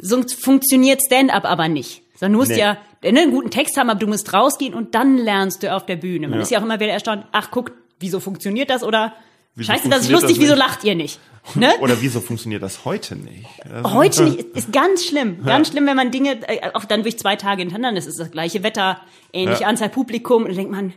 [0.00, 2.02] So funktioniert Stand-up aber nicht.
[2.16, 2.58] Sondern du musst Nee.
[2.60, 5.86] ja ne, einen guten Text haben, aber du musst rausgehen und dann lernst du auf
[5.86, 6.28] der Bühne.
[6.28, 6.42] Man Ja.
[6.42, 9.14] ist ja auch immer wieder erstaunt, ach guck, wieso funktioniert das oder
[9.56, 11.18] Wieso Scheiße, das ist lustig, das wieso lacht ihr nicht?
[11.54, 11.72] Ne?
[11.80, 13.46] Oder wieso funktioniert das heute nicht?
[13.64, 15.42] Also, Heute nicht, ist, ganz schlimm.
[15.44, 18.30] Ganz schlimm, wenn man Dinge, äh, auch dann durch zwei Tage hintereinander, es ist das
[18.30, 19.00] gleiche Wetter,
[19.32, 19.68] ähnliche Ja.
[19.68, 20.92] Anzahl Publikum, und dann denkt man,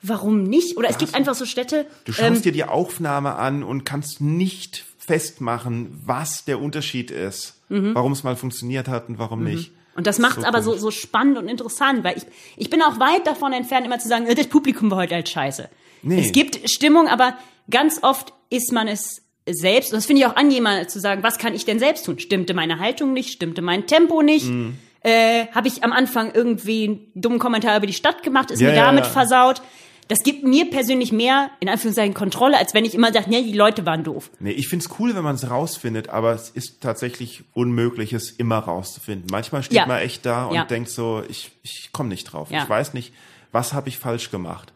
[0.00, 0.76] warum nicht?
[0.76, 4.20] Oder es gibt einfach so Städte, Du schaust ähm, dir die Aufnahme an und kannst
[4.20, 7.54] nicht festmachen, was der Unterschied ist.
[7.68, 7.94] Mhm.
[7.94, 9.72] Warum es mal funktioniert hat und warum nicht.
[9.96, 12.24] und das macht es So aber so, so spannend und interessant, weil ich,
[12.56, 15.28] ich bin auch weit davon entfernt, immer zu sagen, äh, das Publikum war heute halt
[15.28, 15.68] scheiße.
[16.02, 16.20] Nee.
[16.20, 17.36] Es gibt Stimmung, aber
[17.70, 21.38] ganz oft ist man es selbst, und das finde ich auch angenehm, zu sagen, was
[21.38, 22.18] kann ich denn selbst tun?
[22.18, 23.32] Stimmte meine Haltung nicht?
[23.32, 24.46] Stimmte mein Tempo nicht?
[24.46, 24.76] Mhm.
[25.02, 28.50] Äh, Habe ich am Anfang irgendwie einen dummen Kommentar über die Stadt gemacht?
[28.50, 29.10] Ist Ja, mir ja, damit ja.
[29.10, 29.62] versaut?
[30.08, 33.52] Das gibt mir persönlich mehr, in Anführungszeichen, Kontrolle, als wenn ich immer sage, nee, die
[33.52, 34.30] Leute waren doof.
[34.38, 38.58] Nee, ich find's cool, wenn man es rausfindet, aber es ist tatsächlich unmöglich, es immer
[38.58, 39.26] rauszufinden.
[39.32, 39.86] Manchmal steht Ja.
[39.86, 42.50] man echt da und denkt so, ich, ich komme nicht drauf.
[42.50, 42.56] Mhm.
[42.58, 43.12] Ich weiß nicht,
[43.52, 44.72] was habe ich falsch gemacht.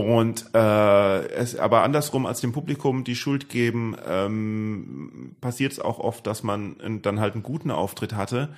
[0.00, 5.98] Und äh, es aber andersrum als dem Publikum die Schuld geben, ähm, passiert es auch
[5.98, 8.50] oft, dass man dann halt einen guten Auftritt hatte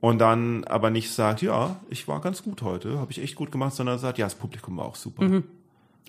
[0.00, 3.50] und dann aber nicht sagt, ja, ich war ganz gut heute, habe ich echt gut
[3.50, 5.24] gemacht, sondern sagt, ja, das Publikum war auch super.
[5.24, 5.44] Mhm.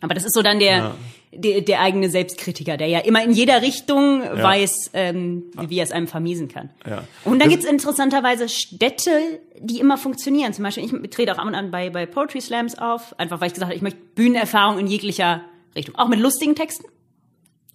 [0.02, 0.96] Aber das ist so dann der, ja.
[1.32, 4.42] der, der eigene Selbstkritiker, der ja immer in jeder Richtung ja.
[4.42, 6.70] weiß, ähm, wie, er es einem vermiesen kann.
[6.88, 7.04] Ja.
[7.26, 9.12] Und dann gibt's interessanterweise Städte,
[9.60, 10.54] die immer funktionieren.
[10.54, 13.48] Zum Beispiel, ich trete auch ab und an bei, bei Poetry Slams auf, einfach weil
[13.48, 15.42] ich gesagt habe, ich möchte Bühnenerfahrung in jeglicher
[15.76, 15.96] Richtung.
[15.96, 16.86] Auch mit lustigen Texten.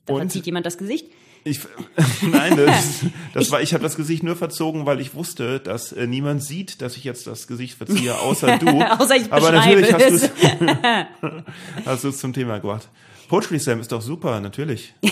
[0.06, 1.06] Da verzieht jemand das Gesicht.
[1.44, 1.60] Ich,
[2.22, 3.00] nein, das,
[3.34, 6.80] das war, ich habe das Gesicht nur verzogen, weil ich wusste, dass äh, niemand sieht,
[6.80, 8.80] dass ich jetzt das Gesicht verziehe, außer du.
[8.80, 10.30] außer ich Aber natürlich hast du es
[11.86, 12.88] hast du's zum Thema gebracht.
[13.28, 14.94] Poetry Slam ist doch super, natürlich.
[15.02, 15.10] ich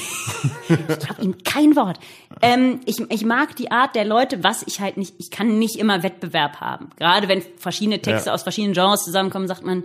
[0.68, 1.98] glaube ihm kein Wort.
[2.40, 5.76] Ähm, ich, ich mag die Art der Leute, was ich halt nicht, ich kann nicht
[5.76, 6.90] immer Wettbewerb haben.
[6.96, 8.34] Gerade wenn verschiedene Texte ja.
[8.34, 9.84] aus verschiedenen Genres zusammenkommen, sagt man,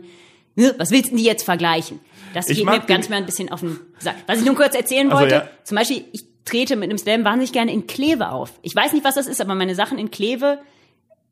[0.78, 2.00] was willst du denn die jetzt vergleichen?
[2.34, 4.16] Das ich geht mir ganz mehr ein bisschen auf den Sack.
[4.28, 5.50] Was ich nur kurz erzählen also, wollte, ja.
[5.64, 8.54] zum Beispiel, ich trete mit einem Slam wahnsinnig gerne in Kleve auf.
[8.62, 10.60] Ich weiß nicht, was das ist, aber meine Sachen in Kleve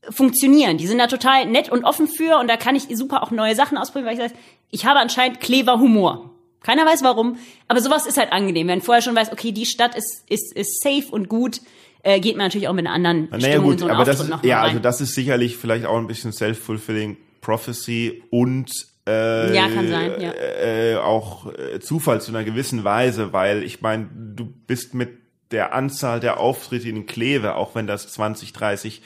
[0.09, 0.77] funktionieren.
[0.77, 3.55] Die sind da total nett und offen für und da kann ich super auch neue
[3.55, 4.39] Sachen ausprobieren, weil ich sage,
[4.69, 6.31] ich habe anscheinend Klever Humor.
[6.61, 7.37] Keiner weiß warum,
[7.67, 8.67] aber sowas ist halt angenehm.
[8.67, 11.61] Wenn vorher schon weiß, okay, die Stadt ist, ist, ist safe und gut,
[12.03, 14.39] äh, geht man natürlich auch mit einer anderen naja, Stimmung gut, so aber Auftritt das
[14.39, 14.69] ist, Ja, rein.
[14.69, 18.71] also das ist sicherlich vielleicht auch ein bisschen self-fulfilling prophecy und
[19.07, 20.33] äh, ja, kann sein, ja.
[20.33, 25.09] Äh, auch äh, Zufall zu einer gewissen Weise, weil ich meine, du bist mit
[25.51, 29.03] der Anzahl der Auftritte in Kleve, auch wenn das 20, 30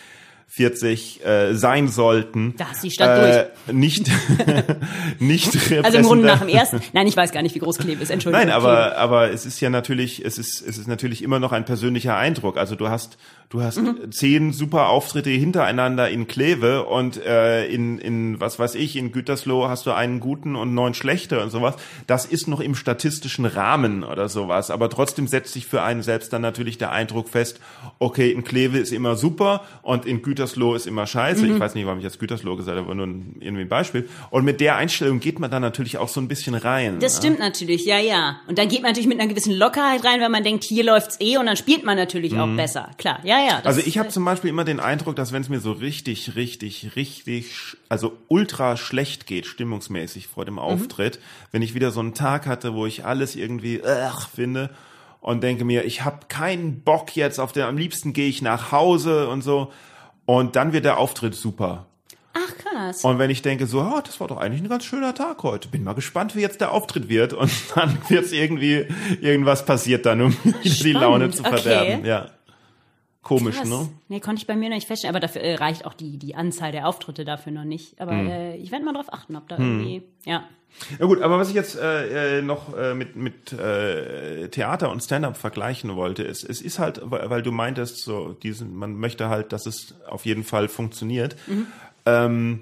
[0.51, 2.55] 40 äh, sein sollten.
[2.57, 3.75] Da ist die Stadt äh, durch.
[3.75, 4.09] Nicht,
[5.19, 6.81] nicht Also im Grunde nach dem ersten.
[6.91, 8.09] Nein, ich weiß gar nicht, wie groß Kleve ist.
[8.09, 8.47] Entschuldigung.
[8.47, 11.65] Nein, aber aber es ist ja natürlich, es ist es ist natürlich immer noch ein
[11.65, 12.57] persönlicher Eindruck.
[12.57, 13.19] Also du hast
[13.49, 14.11] du hast mhm.
[14.11, 19.67] zehn super Auftritte hintereinander in Kleve und äh, in in was weiß ich in Gütersloh
[19.69, 21.75] hast du einen guten und neun schlechte und sowas.
[22.07, 24.71] Das ist noch im statistischen Rahmen oder sowas.
[24.71, 27.59] Aber trotzdem setzt sich für einen selbst dann natürlich der Eindruck fest.
[27.99, 31.45] Okay, in Kleve ist immer super und in Gütersloh Gütersloh ist immer scheiße.
[31.45, 31.55] Mhm.
[31.55, 34.07] Ich weiß nicht, warum ich jetzt Gütersloh gesagt habe, aber nur ein, irgendwie ein Beispiel.
[34.29, 36.99] Und mit der Einstellung geht man dann natürlich auch so ein bisschen rein.
[36.99, 37.19] Das ja?
[37.19, 38.39] stimmt natürlich, ja, ja.
[38.47, 41.19] Und dann geht man natürlich mit einer gewissen Lockerheit rein, weil man denkt, hier läuft's
[41.19, 42.39] eh und dann spielt man natürlich mhm.
[42.39, 42.91] auch besser.
[42.97, 43.59] Klar, ja, ja.
[43.65, 46.95] Also ich habe zum Beispiel immer den Eindruck, dass wenn es mir so richtig, richtig,
[46.95, 47.51] richtig,
[47.89, 50.59] also ultra schlecht geht, stimmungsmäßig vor dem mhm.
[50.59, 51.47] Auftritt, mhm.
[51.51, 54.69] wenn ich wieder so einen Tag hatte, wo ich alles irgendwie ach, finde
[55.19, 58.71] und denke mir, ich habe keinen Bock jetzt auf den, am liebsten gehe ich nach
[58.71, 59.73] Hause und so,
[60.29, 61.87] und dann wird der Auftritt super.
[62.35, 63.03] Ach krass.
[63.03, 65.69] Und wenn ich denke so, oh, das war doch eigentlich ein ganz schöner Tag heute,
[65.69, 67.33] bin mal gespannt, wie jetzt der Auftritt wird.
[67.33, 68.85] Und dann wird irgendwie,
[69.21, 72.01] irgendwas passiert dann, um die Laune zu verderben.
[72.01, 72.07] Okay.
[72.07, 72.29] Ja.
[73.21, 73.69] Komisch, Krass.
[73.69, 73.89] ne?
[74.07, 76.35] Nee, konnte ich bei mir noch nicht feststellen, aber dafür äh, reicht auch die, die
[76.35, 77.99] Anzahl der Auftritte dafür noch nicht.
[77.99, 78.29] Aber hm.
[78.29, 79.65] äh, ich werde mal drauf achten, ob da hm.
[79.65, 80.43] irgendwie, ja.
[80.99, 85.01] Ja gut, aber was ich jetzt äh, äh, noch äh, mit, mit äh, Theater und
[85.01, 89.51] Stand-up vergleichen wollte, ist, es ist halt, weil du meintest, so diesen, man möchte halt,
[89.51, 91.35] dass es auf jeden Fall funktioniert.
[91.47, 91.67] Mhm.
[92.05, 92.59] Ähm,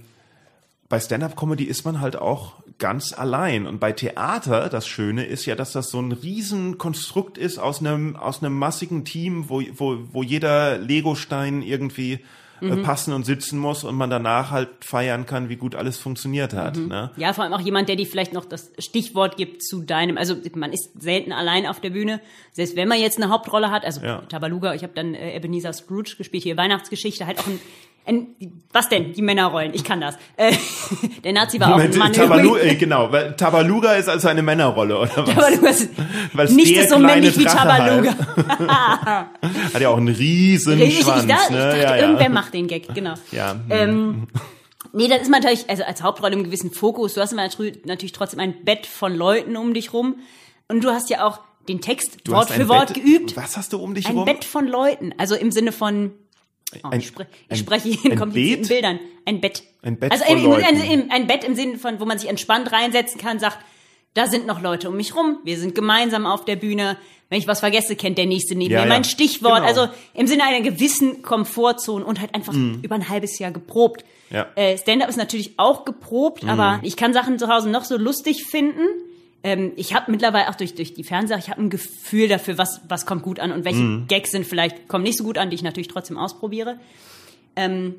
[0.89, 3.65] bei Stand-up-Comedy ist man halt auch ganz allein.
[3.65, 8.15] Und bei Theater, das Schöne ist ja, dass das so ein Riesenkonstrukt ist aus einem,
[8.15, 12.19] aus einem massigen Team, wo, wo, wo jeder Legostein irgendwie
[12.61, 12.83] äh, mhm.
[12.83, 16.77] passen und sitzen muss und man danach halt feiern kann, wie gut alles funktioniert hat.
[16.77, 16.87] Mhm.
[16.87, 17.11] Ne?
[17.15, 20.35] Ja, vor allem auch jemand, der dir vielleicht noch das Stichwort gibt zu deinem, also
[20.55, 22.19] man ist selten allein auf der Bühne,
[22.53, 24.21] selbst wenn man jetzt eine Hauptrolle hat, also ja.
[24.29, 27.59] Tabaluga, ich habe dann äh, Ebenezer Scrooge gespielt, hier Weihnachtsgeschichte, halt auch ein
[27.96, 27.96] ein,
[28.71, 29.13] was denn?
[29.13, 29.73] Die Männerrollen.
[29.73, 30.15] Ich kann das.
[30.37, 30.53] Äh,
[31.23, 32.13] der Nazi war auch ein Mann.
[32.13, 35.35] Tabalu äh, genau, weil Tabaluga ist also eine Männerrolle, oder was?
[35.35, 35.89] Tabaluga ist
[36.33, 38.15] Weil's nicht so männlich wie Tabaluga.
[39.73, 41.23] Hat ja auch einen riesen ich, Schwanz.
[41.23, 41.57] Ich, ich, ne?
[41.57, 42.29] dachte, ja, irgendwer ja.
[42.29, 43.15] macht den Gag, genau.
[43.31, 43.55] Ja.
[43.69, 44.27] Ähm,
[44.93, 47.47] nee, dann ist man natürlich, also als Hauptrolle im gewissen Fokus, du hast immer
[47.85, 50.15] natürlich trotzdem ein Bett von Leuten um dich rum.
[50.69, 53.35] Und du hast ja auch den Text du Wort für Wort Bett, geübt.
[53.35, 54.27] Was hast du um dich ein rum?
[54.27, 55.13] Ein Bett von Leuten.
[55.17, 56.11] Also im Sinne von
[56.83, 58.99] Oh, ein, ich, spre ich spreche hier in komplizierten Bildern.
[59.25, 59.63] Ein Bett.
[59.81, 62.71] Ein Bett also von im, ein, ein Bett im Sinne von, wo man sich entspannt
[62.71, 63.59] reinsetzen kann, sagt,
[64.13, 66.97] da sind noch Leute um mich rum, wir sind gemeinsam auf der Bühne.
[67.29, 69.57] Wenn ich was vergesse, kennt der nächste neben ja, mir mein Stichwort.
[69.57, 69.67] Genau.
[69.67, 72.79] Also im Sinne einer gewissen Komfortzone und halt einfach mm.
[72.83, 74.05] über ein halbes Jahr geprobt.
[74.29, 74.47] Ja.
[74.55, 76.49] Äh, Stand-up ist natürlich auch geprobt, mm.
[76.49, 78.87] aber ich kann Sachen zu Hause noch so lustig finden
[79.47, 82.81] ähm, ich habe mittlerweile auch durch, durch die Fernseher, ich habe ein Gefühl dafür, was,
[82.89, 84.07] was kommt gut an und welche mhm.
[84.07, 86.77] Gags sind vielleicht, kommen nicht so gut an, die ich natürlich trotzdem ausprobiere.
[87.55, 87.95] Ähm,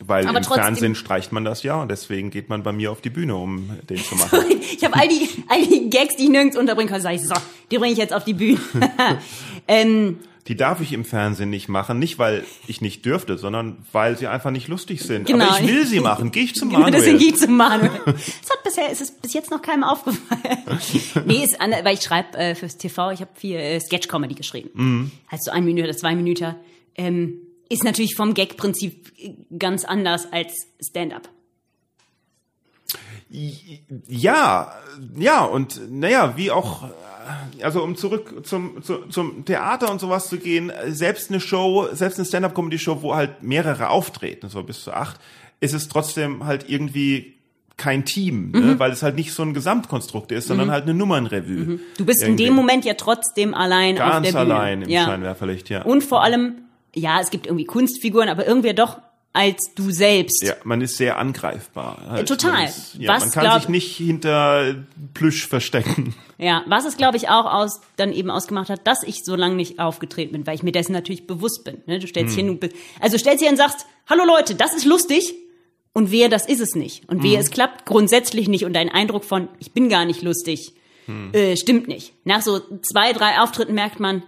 [0.00, 2.90] weil aber im trotzdem, Fernsehen streicht man das ja und deswegen geht man bei mir
[2.92, 4.40] auf die Bühne, um den zu machen.
[4.60, 7.34] ich habe all die, all die Gags, die ich nirgends unterbringen kann, sage ich, so,
[7.70, 8.58] die bringe ich jetzt auf die Bühne.
[9.68, 10.18] ähm,
[10.48, 14.26] Die darf ich im Fernsehen nicht machen, nicht weil ich nicht dürfte, sondern weil sie
[14.26, 15.26] einfach nicht lustig sind.
[15.26, 15.44] Genau.
[15.46, 16.30] Aber ich will sie machen.
[16.30, 17.00] Gehe ich zum Genau, Manuel.
[17.00, 17.90] deswegen gehe ich zum Manuel.
[18.06, 20.58] Es hat bisher, es ist bis jetzt noch keinem aufgefallen.
[21.26, 24.70] nee, ist an, weil ich schreibe äh, fürs TV, ich habe viel äh, Sketch-Comedy geschrieben.
[24.74, 25.10] Mhm.
[25.40, 26.54] So ein Minute oder zwei Minuten.
[26.94, 27.38] Ähm,
[27.68, 29.12] ist natürlich vom Gag-Prinzip
[29.58, 31.28] ganz anders als Stand-up.
[33.28, 34.72] Ja,
[35.16, 36.88] ja, und naja, wie auch, äh,
[37.62, 42.18] also um zurück zum, zu, zum Theater und sowas zu gehen, selbst eine Show, selbst
[42.18, 45.20] eine Stand-Up-Comedy-Show, wo halt mehrere auftreten, so bis zu acht,
[45.60, 47.34] ist es trotzdem halt irgendwie
[47.76, 48.66] kein Team, Mhm.
[48.66, 48.78] ne?
[48.78, 51.78] weil es halt nicht so ein Gesamtkonstrukt ist, sondern halt eine Nummernrevue.
[51.98, 52.44] Du bist Irgendwie.
[52.44, 54.54] in dem Moment ja trotzdem allein auf Ganz der Bühne.
[54.54, 55.04] allein im ja.
[55.04, 55.82] Scheinwerferlicht, ja.
[55.82, 56.54] Und vor allem,
[56.94, 58.98] ja, es gibt irgendwie Kunstfiguren, aber irgendwie doch
[59.36, 60.42] als du selbst.
[60.42, 61.98] Ja, man ist sehr angreifbar.
[62.08, 62.26] Halt.
[62.28, 62.52] total.
[62.52, 64.74] Man, ist, ja, Was man kann glaub- sich nicht hinter
[65.14, 66.14] Plüsch verstecken.
[66.38, 69.54] Ja, was es, glaube ich, auch aus, dann eben ausgemacht hat, dass ich so lange
[69.54, 71.82] nicht aufgetreten bin, weil ich mir dessen natürlich bewusst bin.
[71.86, 71.98] Ne?
[71.98, 72.58] Du stellst Hm.
[72.58, 72.68] hier, du,
[73.00, 75.34] also stellst hier und sagst, hallo Leute, das ist lustig
[75.92, 77.08] und wehe, das ist es nicht.
[77.08, 77.24] Und Hm.
[77.24, 80.72] wehe, es klappt grundsätzlich nicht und dein Eindruck von, ich bin gar nicht lustig,
[81.06, 81.30] Hm.
[81.32, 82.12] äh, stimmt nicht.
[82.24, 84.22] Nach so zwei, drei Auftritten merkt man,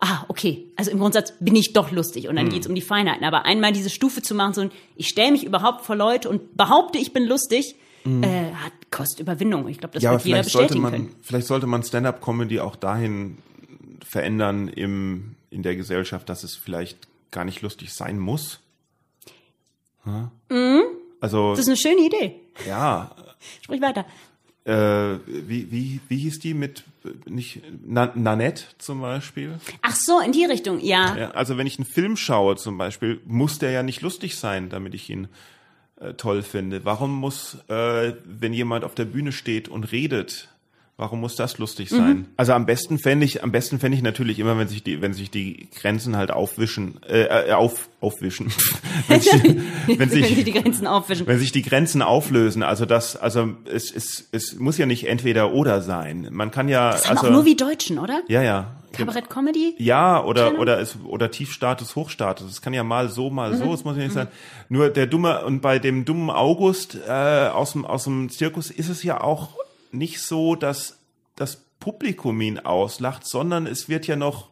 [0.00, 2.52] ah, okay, also im Grundsatz bin ich doch lustig und dann Hm.
[2.52, 3.24] geht's um die Feinheiten.
[3.24, 6.56] Aber einmal diese Stufe zu machen, so ein, ich stelle mich überhaupt vor Leute und
[6.56, 7.76] behaupte, ich bin lustig,
[8.06, 9.68] äh, hat, kostet Überwindung.
[9.68, 10.04] Ich glaube, das Hm.
[10.04, 11.14] Ja, wird jeder vielleicht sollte bestätigen man, können.
[11.22, 13.36] vielleicht sollte man Stand-up-Comedy auch dahin
[14.06, 18.58] verändern im, in der Gesellschaft, dass es vielleicht gar nicht lustig sein muss.
[20.06, 20.30] Ja?
[21.20, 22.36] Also, Das ist eine schöne Idee.
[22.66, 23.14] ja,
[23.62, 24.04] Sprich weiter.
[24.64, 26.84] äh, wie, wie, wie hieß die mit,
[27.26, 29.58] nicht, Na, Nanette zum Beispiel?
[29.82, 31.16] Ach so, in die Richtung, ja.
[31.16, 34.68] Ja, also wenn ich einen Film schaue zum Beispiel, muss der ja nicht lustig sein,
[34.68, 35.28] damit ich ihn
[36.00, 36.84] äh, toll finde.
[36.84, 40.48] Warum muss, äh, wenn jemand auf der Bühne steht und redet,
[41.00, 42.26] warum muss das lustig sein?
[42.36, 45.14] Also am besten fände ich, am besten fände ich natürlich immer, wenn sich die, wenn
[45.14, 48.52] sich die Grenzen halt aufwischen, äh, äh, auf, aufwischen,
[49.08, 51.26] wenn, sich, wenn Wenn sie sich die Grenzen aufwischen.
[51.26, 55.52] wenn sich die Grenzen auflösen, also das, also es, es, es muss ja nicht entweder
[55.52, 56.28] oder sein.
[56.30, 58.22] Man kann ja, Das haben also auch nur wie Deutschen, oder?
[58.28, 59.76] ja, ja, Kabarett-Comedy?
[59.78, 60.60] ja, oder, Trennung?
[60.60, 62.50] oder es, oder Tiefstatus, Hochstatus.
[62.50, 63.56] Es kann ja mal so, mal Mhm.
[63.58, 64.28] so, es muss ja nicht sein.
[64.68, 68.88] Nur der dumme, und bei dem dummen August, äh, aus dem, aus dem Zirkus ist
[68.88, 69.50] es ja auch
[69.92, 70.98] nicht so, dass
[71.36, 74.48] das Publikum ihn auslacht, sondern es wird ja noch,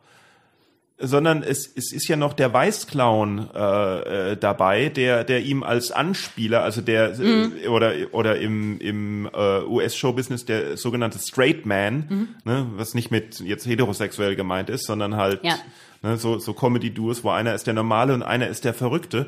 [1.01, 5.93] sondern es, es ist ja noch der Weißclown äh, äh, dabei, der der ihm als
[5.93, 7.53] Anspieler, also der Mhm.
[7.69, 12.29] oder oder im im äh, US-Show-Business der sogenannte Straight Man, Mhm.
[12.45, 15.57] ne, was nicht mit jetzt heterosexuell gemeint ist, sondern halt Ja.
[16.03, 19.27] ne, so so Comedy-Duos, wo einer ist der Normale und einer ist der Verrückte.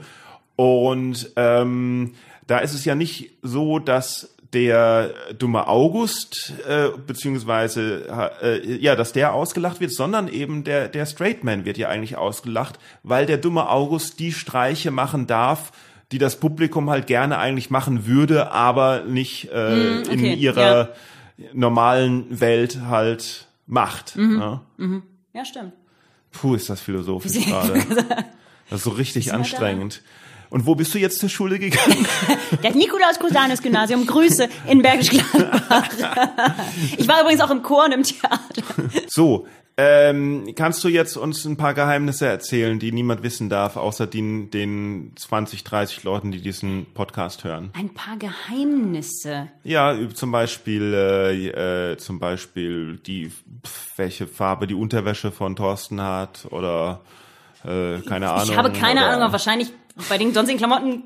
[0.56, 2.14] Und ähm,
[2.48, 9.12] da ist es ja nicht so, dass der dumme August äh, beziehungsweise äh, ja, dass
[9.12, 13.38] der ausgelacht wird, sondern eben der der Straight Man wird ja eigentlich ausgelacht, weil der
[13.38, 15.72] dumme August die Streiche machen darf,
[16.12, 20.94] die das Publikum halt gerne eigentlich machen würde, aber nicht äh, Mm, okay, in ihrer
[21.52, 24.16] normalen Welt halt macht.
[24.16, 24.40] Mhm.
[24.40, 24.62] Ja.
[25.32, 25.72] Ja, stimmt.
[26.32, 27.84] Puh, ist das philosophisch gerade.
[28.68, 30.00] Das ist so richtig wir da?
[30.50, 32.06] Und wo bist du jetzt zur Schule gegangen?
[32.62, 34.06] Das Nikolaus-Kusanus Gymnasium.
[34.06, 35.88] Grüße in Bergisch Gladbach.
[36.98, 38.62] Ich war übrigens auch im Chor und im Theater.
[39.08, 39.46] So,
[39.76, 44.50] ähm, kannst du jetzt uns ein paar Geheimnisse erzählen, die niemand wissen darf, außer den,
[44.50, 47.70] den 20, 30 Leuten, die diesen Podcast hören?
[47.72, 49.48] Ein paar Geheimnisse.
[49.62, 53.32] Ja, zum Beispiel, äh, äh, zum Beispiel die,
[53.96, 57.00] welche Farbe die Unterwäsche von Thorsten hat oder
[57.64, 58.50] äh, keine Ahnung.
[58.50, 59.72] Ich habe keine oder, Ahnung, aber wahrscheinlich
[60.08, 61.04] bei den sonstigen Klamotten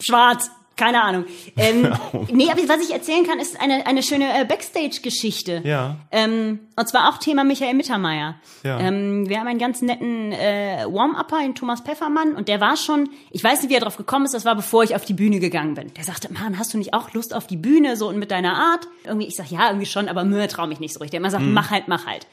[0.00, 0.50] schwarz.
[0.76, 1.26] Keine Ahnung.
[1.56, 1.92] Ähm,
[2.32, 5.60] nee, aber was ich erzählen kann, ist eine, eine schöne äh, Backstage-Geschichte.
[5.64, 5.96] Ja.
[6.10, 8.36] Ähm, und zwar auch Thema Michael Mittermeier.
[8.62, 8.80] Ja.
[8.80, 13.10] Ähm, wir haben einen ganz netten äh, Warm-Upper, den Thomas Pfeffermann, und der war schon,
[13.30, 15.40] ich weiß nicht, wie er drauf gekommen ist, das war bevor ich auf die Bühne
[15.40, 15.92] gegangen bin.
[15.94, 18.56] Der sagte, Mann, hast du nicht auch Lust auf die Bühne, so und mit deiner
[18.56, 18.88] Art?
[19.04, 21.12] Irgendwie, ich sag, ja, irgendwie schon, aber Mühe trau mich nicht so richtig.
[21.12, 22.26] Der immer sagt, mach halt, mach halt.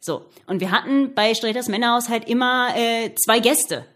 [0.00, 0.26] So.
[0.46, 3.86] Und wir hatten bei Sträters Männerhaus halt immer äh, zwei Gäste.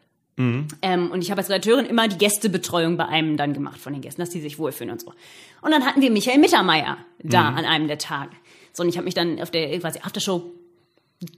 [0.83, 4.03] Ähm, und ich habe als Redakteurin immer die Gästebetreuung bei einem dann gemacht von den
[4.03, 5.13] Gästen, dass die sich wohlfühlen und so.
[5.63, 8.31] Und dann hatten wir Michael Mittermeier da an einem der Tage.
[8.73, 10.53] So, und ich habe mich dann auf der quasi Aftershow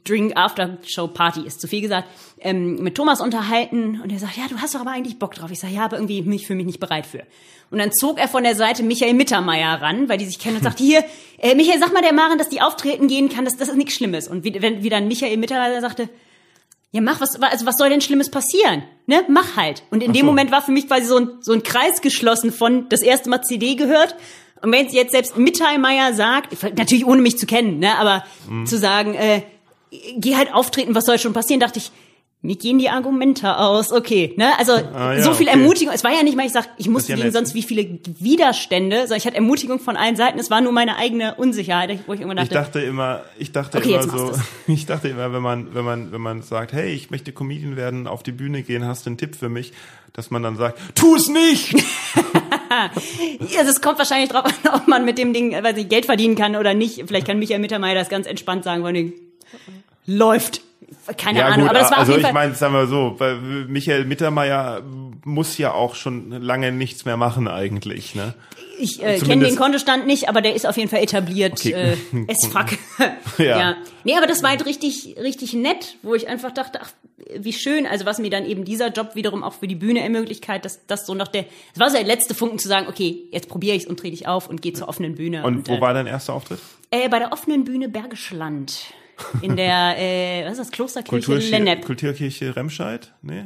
[0.05, 2.07] Drink After Show Party ist zu viel gesagt,
[2.39, 5.51] ähm, mit Thomas unterhalten und er sagt, ja, du hast doch aber eigentlich Bock drauf.
[5.51, 7.23] Ich sage, ja, aber irgendwie mich für mich nicht bereit für.
[7.71, 10.63] Und dann zog er von der Seite Michael Mittermeier ran, weil die sich kennen und
[10.65, 11.03] sagt, hier,
[11.39, 13.95] äh, Michael, sag mal der Maren, dass die auftreten gehen kann, das, das ist nichts
[13.95, 14.29] Schlimmes.
[14.29, 16.11] Und wie, wenn, wie dann Michael Mittermeier sagte,
[16.93, 18.83] ja, mach was, also was soll denn Schlimmes passieren?
[19.07, 19.25] Ne?
[19.29, 19.83] Mach halt.
[19.91, 20.27] Und in Ach dem so.
[20.27, 23.43] Moment war für mich quasi so ein, so ein Kreis geschlossen von das erste Mal
[23.43, 24.17] CD gehört.
[24.63, 28.67] Und wenn jetzt selbst Mittermeier sagt, natürlich ohne mich zu kennen, ne, aber Mhm.
[28.67, 29.43] zu sagen, äh,
[30.17, 31.61] geh halt auftreten, was soll schon passieren?
[31.61, 31.91] Dachte ich,
[32.43, 34.59] mir gehen die Argumente aus, okay, ne?
[34.59, 35.59] Also Ah, ja, so viel okay.
[35.59, 35.93] Ermutigung.
[35.95, 37.35] Es war ja nicht mal, ich sag, ich musste ja gegen nett.
[37.35, 40.39] sonst wie viele Widerstände, sondern ich hatte Ermutigung von allen Seiten.
[40.39, 43.77] Es war nur meine eigene Unsicherheit, wo ich irgendwann Ich dachte, dachte immer, ich dachte
[43.77, 44.33] Okay, immer so,
[44.67, 48.07] ich dachte immer, wenn man, wenn man, wenn man sagt, hey, ich möchte Comedian werden,
[48.07, 49.75] auf die Bühne gehen, hast du einen Tipp für mich,
[50.15, 51.75] dass man dann sagt, tu es nicht!
[53.59, 56.37] also es kommt wahrscheinlich drauf an, ob man mit dem Ding, weil ich Geld verdienen
[56.37, 57.03] kann oder nicht.
[57.07, 59.13] Vielleicht kann Michael Mittermeier das ganz entspannt sagen, von dem
[60.07, 60.63] läuft.
[61.17, 62.33] Keine Ahnung, aber das war also auf jeden ich Fall.
[62.33, 63.17] meine, sagen wir so,
[63.69, 64.83] Michael Mittermeier
[65.25, 68.35] muss ja auch schon lange nichts mehr machen eigentlich, ne?
[68.79, 71.53] Ich äh, kenne den Kontostand nicht, aber der ist auf jeden Fall etabliert.
[71.53, 71.73] Okay.
[71.73, 71.97] Äh,
[72.29, 72.67] es fuck.
[73.39, 73.59] Ja.
[73.59, 73.77] ja.
[74.05, 76.91] Nee, aber das war halt richtig, richtig nett, wo ich einfach dachte, ach,
[77.39, 80.49] wie schön, also was mir dann eben dieser Job wiederum auch für die Bühne ermöglicht
[80.49, 83.29] hat, dass das so noch der, es war so der letzte Funken zu sagen, okay,
[83.31, 85.45] jetzt probiere ich's und trete ich auf und gehe zur offenen Bühne.
[85.45, 86.61] Und wo äh, war dein erster Auftritt?
[86.91, 88.93] äh, bei der offenen Bühne Bergisch Land.
[89.43, 91.85] In der, äh, was ist das, Klosterkirche Lennep.
[91.85, 93.13] Kulturkirche Remscheid?
[93.23, 93.45] Nee?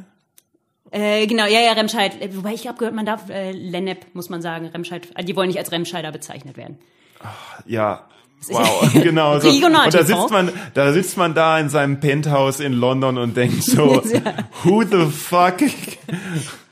[0.90, 2.20] Äh, genau, ja, ja, Remscheid.
[2.20, 5.08] Äh, Wobei ich habe gehört, man darf äh, Lennep, muss man sagen, Remscheid.
[5.16, 6.78] äh, Die wollen nicht als Remscheider bezeichnet werden.
[7.66, 8.06] Ja.
[8.48, 9.48] Wow, genau so.
[9.48, 9.62] Und
[9.94, 14.02] da sitzt man, da sitzt man da in seinem Penthouse in London und denkt so,
[14.64, 15.56] who the fuck?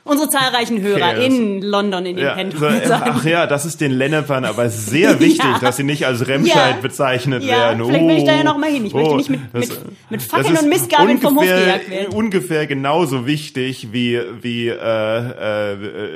[0.05, 3.11] Unsere zahlreichen Hörer Okay, in London in den Ja, Penthouse so, sagen.
[3.15, 5.59] ach ja, das ist den Lennepern aber sehr wichtig, Ja.
[5.59, 6.81] dass sie nicht als Remscheid Ja.
[6.81, 7.85] bezeichnet werden.
[7.85, 8.85] vielleicht will ich da ja Oh, noch mal hin.
[8.85, 9.79] Ich möchte oh, nicht mit- das- mit-
[10.09, 12.13] mit Fackeln und Mistgabeln vom Hof gejagt werden.
[12.13, 14.73] Ungefähr genauso wichtig wie, wie äh,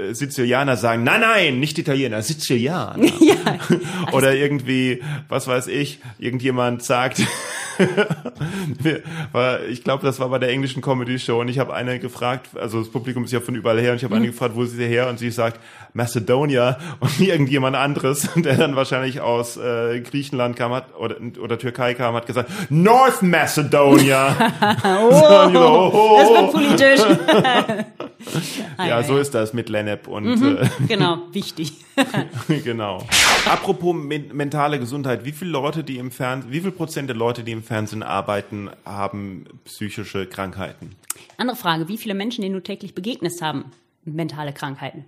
[0.09, 3.05] äh, Sizilianer sagen, nein, nein, nicht Italiener, Sizilianer.
[3.21, 3.57] Ja.
[4.13, 7.21] Oder irgendwie, was weiß ich, irgendjemand sagt,
[9.69, 12.79] ich glaube, das war bei der englischen Comedy Show und ich habe eine gefragt, also
[12.79, 14.21] das Publikum ist ja von überall her und ich habe Mhm.
[14.23, 15.59] eine gefragt, wo ist sie her und sie sagt
[15.93, 21.93] Macedonia und irgendjemand anderes, der dann wahrscheinlich aus äh, Griechenland kam hat oder, oder Türkei
[21.93, 24.35] kam, hat gesagt North Macedonia.
[24.87, 26.19] Oh, oh, oh.
[26.19, 27.01] das wird politisch.
[28.77, 31.73] ja, so ist das mit Lennep und äh, genau, wichtig.
[32.63, 33.05] genau.
[33.45, 37.43] Apropos men mentale Gesundheit, wie viele Leute, die im Fernsehen, wie viel Prozent der Leute,
[37.43, 40.95] die im Fernsehen arbeiten, haben psychische Krankheiten?
[41.37, 43.65] Andere Frage, wie viele Menschen, denen du täglich begegnest, haben
[44.03, 45.05] mentale Krankheiten?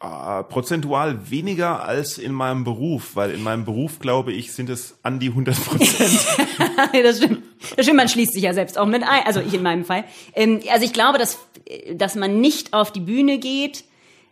[0.00, 4.96] Äh, prozentual weniger als in meinem Beruf, weil in meinem Beruf, glaube ich, sind es
[5.02, 6.24] an die 100 Prozent.
[7.02, 7.42] das stimmt.
[7.74, 9.26] Das stimmt, man schließt sich ja selbst auch mit ein.
[9.26, 10.04] Also ich in meinem Fall.
[10.36, 11.40] Ähm, also ich glaube, dass,
[11.92, 13.82] dass man nicht auf die Bühne geht,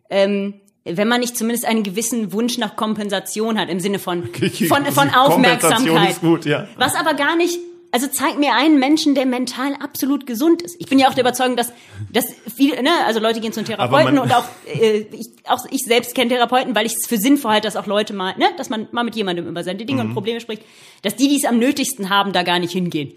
[0.08, 0.54] ähm,
[0.84, 4.28] wenn man nicht zumindest einen gewissen Wunsch nach Kompensation hat, im Sinne von,
[4.68, 6.20] von, von Aufmerksamkeit.
[6.20, 6.68] Gut, ja.
[6.76, 7.58] Was aber gar nicht,
[7.92, 10.76] also zeig mir einen Menschen, der mental absolut gesund ist.
[10.78, 11.72] Ich bin ja auch der Überzeugung, dass,
[12.12, 16.14] dass viele, ne, also Leute gehen zum Therapeuten und auch, äh, ich, auch ich selbst
[16.14, 18.88] kenne Therapeuten, weil ich es für sinnvoll halte, dass auch Leute mal, ne, dass man
[18.92, 20.08] mal mit jemandem über seine Dinge Mhm.
[20.10, 20.62] und Probleme spricht,
[21.02, 23.12] dass die, die es am nötigsten haben, da gar nicht hingehen.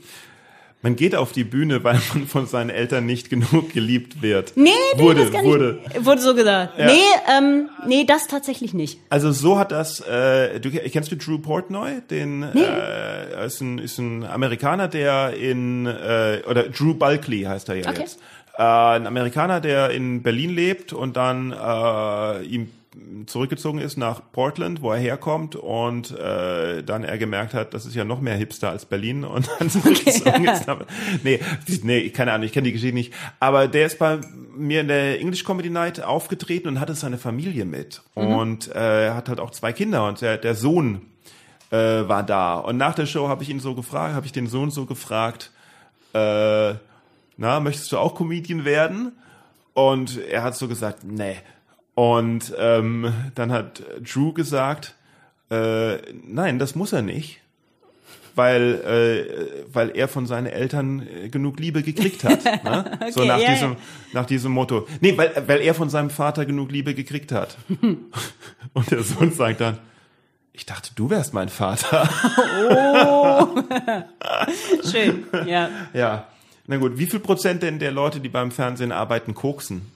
[0.81, 4.53] Man geht auf die Bühne, weil man von seinen Eltern nicht genug geliebt wird.
[4.55, 5.79] Nee, nee, wurde, das gar wurde.
[5.83, 6.05] nicht.
[6.05, 6.79] Wurde so gesagt.
[6.79, 6.85] Ja.
[6.85, 7.01] Nee,
[7.37, 8.99] ähm, nee, das tatsächlich nicht.
[9.09, 12.01] Also so hat das, äh, du kennst du Drew Portnoy?
[12.09, 17.75] Den äh, ist, ein, ist ein Amerikaner, der in äh, oder Drew Bulkley heißt er
[17.75, 18.01] ja Okay.
[18.01, 18.19] jetzt.
[18.57, 22.69] Äh, ein Amerikaner, der in Berlin lebt und dann äh, ihm
[23.25, 27.95] zurückgezogen ist nach Portland, wo er herkommt und äh, dann er gemerkt hat, das ist
[27.95, 30.67] ja noch mehr Hipster als Berlin und dann zurückgezogen ist.
[30.67, 30.85] Aber,
[31.23, 31.39] nee,
[31.83, 33.13] nee, keine Ahnung, ich kenne die Geschichte nicht.
[33.39, 34.19] Aber der ist bei
[34.55, 39.15] mir in der English Comedy Night aufgetreten und hatte seine Familie mit und äh, er
[39.15, 41.01] hat halt auch zwei Kinder und der, der Sohn
[41.71, 44.47] äh, war da und nach der Show habe ich ihn so gefragt, habe ich den
[44.47, 45.51] Sohn so gefragt,
[46.13, 46.73] äh,
[47.37, 49.13] na, möchtest du auch Comedian werden?
[49.73, 51.37] Und er hat so gesagt, nee.
[51.99, 54.95] Und ähm, dann hat Drew gesagt,
[55.51, 57.41] äh, nein, das muss er nicht,
[58.35, 62.39] weil äh, weil er von seinen Eltern äh, genug Liebe gekriegt hat.
[62.63, 62.97] Ne?
[63.11, 63.75] so Okay, nach ja, diesem
[64.13, 64.87] nach diesem Motto.
[65.01, 67.57] Nee, weil weil er von seinem Vater genug Liebe gekriegt hat.
[68.73, 69.77] Und der Sohn sagt dann,
[70.53, 72.07] ich dachte, du wärst mein Vater.
[74.89, 75.69] Schön, ja.
[75.91, 76.29] ja.
[76.65, 79.91] Na gut, wie viel Prozent denn der Leute, die beim Fernsehen arbeiten, koksen?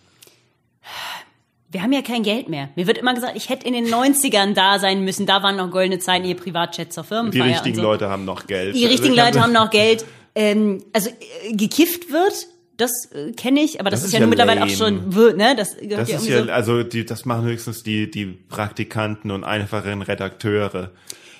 [1.74, 2.70] Wir haben ja kein Geld mehr.
[2.76, 5.26] Mir wird immer gesagt, ich hätte in den 90ern da sein müssen.
[5.26, 7.46] Da waren noch goldene Zeiten, ihr Privatjet zur Die Firmenfeier.
[7.46, 7.90] richtigen und so.
[7.90, 8.76] Leute haben noch Geld.
[8.76, 10.06] Die richtigen Also ich Leute hab- haben noch Geld.
[10.36, 12.34] Ähm, also äh, gekifft wird,
[12.78, 15.38] das äh, kenne ich, aber das, Das ist ist ja, ja mittlerweile auch schon wird,
[15.38, 15.56] ne?
[15.56, 19.44] Das gehört Das ja ist ja, also die, das machen höchstens die, die Praktikanten und
[19.44, 20.92] einfachen Redakteure.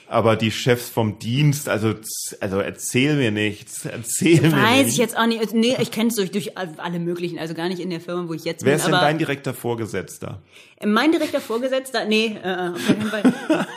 [0.08, 1.94] Aber die Chefs vom Dienst, also,
[2.40, 5.54] also erzähl mir nichts, erzähl mir Weiß ich jetzt auch nicht.
[5.54, 8.34] Nee, ich kenne es durch, durch alle möglichen, also gar nicht in der Firma, wo
[8.34, 8.78] ich jetzt Wer bin.
[8.80, 10.42] ist denn dein direkter Vorgesetzter?
[10.86, 13.24] mein direkter Vorgesetzter, nee, äh, auf keinen Fall.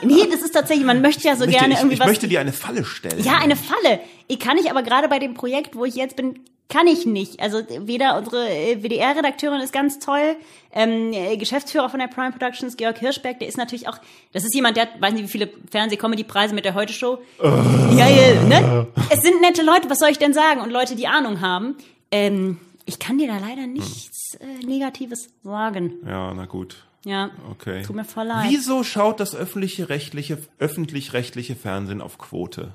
[0.03, 2.07] nee, das ist tatsächlich, man möchte ja so Ich möchte, gerne ich, irgendwie ich was.
[2.07, 3.23] möchte dir eine Falle stellen.
[3.23, 3.99] ja, eine Falle.
[4.27, 6.39] Ich kann ich aber gerade bei dem Projekt, wo ich jetzt bin,
[6.69, 7.39] kann ich nicht.
[7.39, 10.35] Also weder unsere äh, WDR-Redakteurin ist ganz toll,
[10.73, 13.99] ähm, äh, Geschäftsführer von der Prime Productions, Georg Hirschberg, der ist natürlich auch,
[14.33, 17.19] das ist jemand, der hat, weiß nicht wie viele Fernseh-Comedy-Preise mit der Heute-Show.
[17.41, 18.87] Ja, ja, ne?
[19.09, 20.61] Es sind nette Leute, was soll ich denn sagen?
[20.61, 21.75] Und Leute, die Ahnung haben.
[22.11, 25.93] Ähm, ich kann dir da leider nichts äh, Negatives sagen.
[26.05, 26.85] Ja, na gut.
[27.05, 27.31] Ja.
[27.51, 27.83] Okay.
[27.83, 28.47] Tut mir voll leid.
[28.49, 32.73] Wieso schaut das öffentliche rechtliche, öffentlich-rechtliche Fernsehen auf Quote?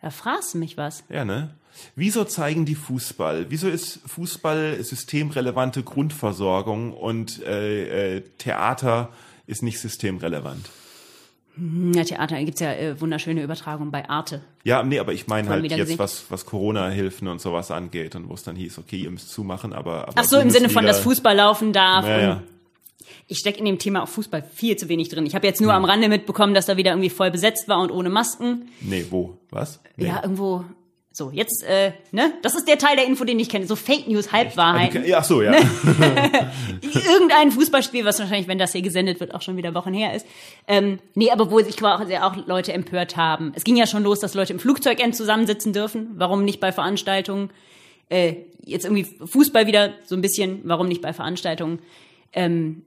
[0.00, 1.02] Da fragst du mich was.
[1.08, 1.50] Ja, ne?
[1.96, 3.46] Wieso zeigen die Fußball?
[3.50, 9.10] Wieso ist Fußball systemrelevante Grundversorgung und äh, äh, Theater
[9.46, 10.68] ist nicht systemrelevant?
[11.94, 14.42] Ja, Theater gibt's ja äh, wunderschöne Übertragungen bei Arte.
[14.62, 15.98] Ja, nee, aber ich meine halt jetzt, gesehen.
[15.98, 19.72] was, was Corona-Hilfen und sowas angeht und wo es dann hieß, okay, ihr müsst zumachen,
[19.72, 20.02] aber.
[20.08, 22.06] aber Ach so, im Sinne von, dass Bundesliga- Fußball laufen darf.
[22.06, 22.42] Ja, ja.
[23.26, 25.26] Ich stecke in dem Thema auch Fußball viel zu wenig drin.
[25.26, 27.90] Ich habe jetzt nur am Rande mitbekommen, dass da wieder irgendwie voll besetzt war und
[27.90, 28.68] ohne Masken.
[28.80, 29.38] Nee, wo?
[29.50, 29.80] Was?
[29.96, 30.06] Nee.
[30.06, 30.64] Ja, irgendwo.
[31.18, 32.32] So, jetzt, äh, ne?
[32.42, 33.66] Das ist der Teil der Info, den ich kenne.
[33.66, 35.04] So Fake News, Halbwahrheiten.
[35.04, 35.50] Ja, ach so, ja.
[35.50, 35.58] Ne?
[37.10, 40.24] Irgendein Fußballspiel, was wahrscheinlich, wenn das hier gesendet wird, auch schon wieder Wochen her ist.
[40.68, 43.50] Ähm, nee, aber wo sich quasi auch Leute empört haben.
[43.56, 46.10] Es ging ja schon los, dass Leute im Flugzeugend zusammensitzen dürfen.
[46.14, 47.50] Warum nicht bei Veranstaltungen?
[48.10, 48.34] Äh,
[48.64, 50.60] jetzt irgendwie Fußball wieder so ein bisschen.
[50.62, 51.80] Warum nicht bei Veranstaltungen?
[52.32, 52.82] Ähm,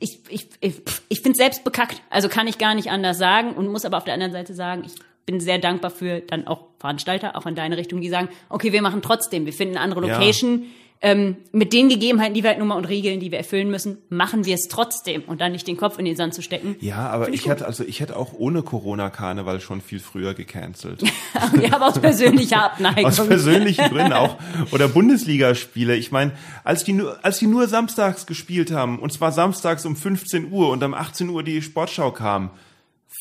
[0.00, 2.02] Ich, ich, ich, ich finde es selbst bekackt.
[2.10, 4.84] Also kann ich gar nicht anders sagen und muss aber auf der anderen Seite sagen,
[4.84, 4.94] ich
[5.24, 8.82] bin sehr dankbar für dann auch Veranstalter, auch in deine Richtung, die sagen, okay, wir
[8.82, 10.56] machen trotzdem, wir finden eine andere Ja.
[11.02, 13.98] Ähm, mit den Gegebenheiten, die wir halt nun mal und Regeln, die wir erfüllen müssen,
[14.08, 16.76] machen wir es trotzdem und dann nicht den Kopf in den Sand zu stecken.
[16.80, 21.02] Ja, aber ich hätte also ich hätte auch ohne Corona Karneval schon viel früher gecancelt.
[21.60, 23.04] ja, aber aus persönlicher Abneigung.
[23.04, 24.36] Aus persönlichen Gründen auch.
[24.72, 25.96] Oder Bundesligaspiele.
[25.96, 26.32] Ich meine,
[26.64, 30.70] als die nur, als die nur samstags gespielt haben, und zwar samstags um 15 Uhr
[30.70, 32.50] und um 18 Uhr die Sportschau kam,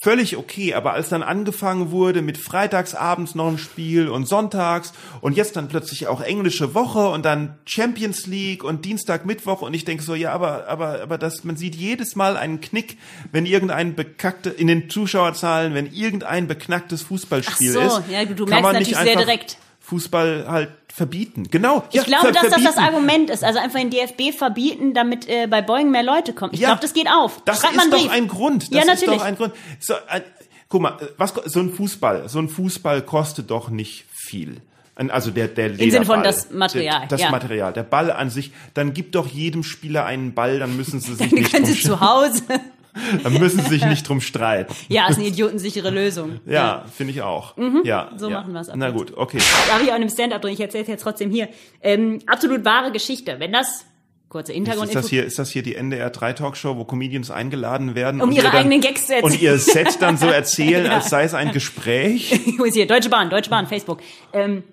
[0.05, 0.75] völlig okay.
[0.75, 5.67] Aber als dann angefangen wurde mit freitagsabends noch ein Spiel und sonntags und jetzt dann
[5.67, 10.13] plötzlich auch englische Woche und dann Champions League und Dienstag, Mittwoch und ich denke so,
[10.13, 12.99] ja, aber, aber, aber das, man sieht jedes Mal einen Knick,
[13.31, 18.09] wenn irgendein bekackte, in den Zuschauerzahlen, wenn irgendein beknacktes Fußballspiel Ach so, ist.
[18.11, 19.57] ja, du- merkst natürlich sehr direkt.
[19.85, 21.47] Fußball halt verbieten.
[21.51, 21.83] Genau.
[21.91, 22.79] ich glaube, ver- dass das das verbieten.
[22.79, 23.43] Argument ist.
[23.43, 26.53] Also einfach den DFB verbieten, damit äh, bei Boeing mehr Leute kommen.
[26.53, 26.69] Ich Ja.
[26.69, 27.41] glaube, das geht auf.
[27.45, 28.11] Das Schreibt man ist doch Brief.
[28.11, 28.63] ein Grund.
[28.63, 29.19] Das ja, ist natürlich.
[29.19, 29.53] doch ein Grund.
[29.79, 30.23] So, ein,
[30.69, 34.61] guck mal, was ko- so ein Fußball, so ein Fußball kostet doch nicht viel.
[34.97, 37.29] Also der der Lederball, Sinne von das Material, der, das ja.
[37.29, 38.53] Material, der Ball an sich.
[38.75, 41.77] Dann gibt doch jedem Spieler einen Ball, dann müssen sie sich Dann nicht können sie
[41.81, 42.41] zu Hause.
[43.23, 44.73] dann müssen sie sich nicht drum streiten.
[44.87, 46.39] ja, ist eine idiotensichere Lösung.
[46.45, 47.55] Ja, finde ich auch.
[47.83, 48.39] ja, so ja.
[48.41, 49.37] machen wir's ab Na gut, okay.
[49.67, 51.49] Darf ich auch in einem Stand-up drin, ich erzähle es jetzt trotzdem hier.
[51.81, 53.35] Ähm, absolut wahre Geschichte.
[53.39, 53.85] Wenn das,
[54.29, 57.95] kurze Hintergrund, Ist das hier, ist das hier die NDR 3 Talkshow, wo Comedians eingeladen
[57.95, 58.21] werden?
[58.21, 59.31] Um ihre ihr dann, eigenen Gags zu erzählen.
[59.33, 60.95] Und ihr Set dann so erzählen, Ja.
[60.95, 62.39] als sei es ein Gespräch?
[62.57, 62.87] Wo ist hier?
[62.87, 64.01] Deutsche Bahn, Deutsche Bahn, Facebook.
[64.33, 64.63] Ähm,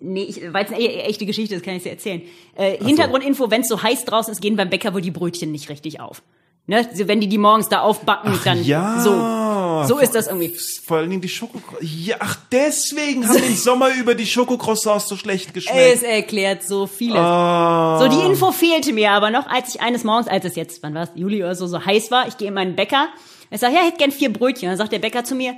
[0.00, 2.22] nee, ich, weil es eine e- echte Geschichte ist, kann ich dir erzählen.
[2.56, 5.68] Äh, Hintergrundinfo, wenn es so heiß draußen ist, gehen beim Bäcker wohl die Brötchen nicht
[5.68, 6.22] richtig auf.
[6.66, 6.88] Ne?
[6.94, 9.00] So, Wenn die die morgens da aufbacken, dann ja.
[9.00, 9.40] so.
[9.88, 10.54] So ist das irgendwie.
[10.84, 11.58] Vor allen Dingen die Schoko.
[11.80, 16.02] Ja, ach, deswegen haben den Sommer über die Schokocroissants so schlecht Es geschmeckt.
[16.02, 17.16] erklärt so vieles.
[17.18, 17.98] Ah.
[17.98, 20.94] So, die Info fehlte mir aber noch, als ich eines Morgens, als es jetzt, wann
[20.94, 23.08] war es, Juli oder so, so heiß war, ich gehe in meinen Bäcker.
[23.50, 24.68] Ich sage, ja, ich hätte gern vier Brötchen.
[24.68, 25.54] Dann sagt der Bäcker zu mir,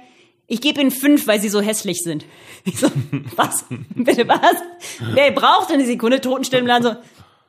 [0.46, 2.24] ich gebe Ihnen fünf, weil Sie so hässlich sind.
[2.64, 2.86] Ich so,
[3.34, 3.64] was?
[3.96, 4.38] Bitte was?
[5.16, 6.96] Der braucht eine Sekunde, Totenstille Laden so,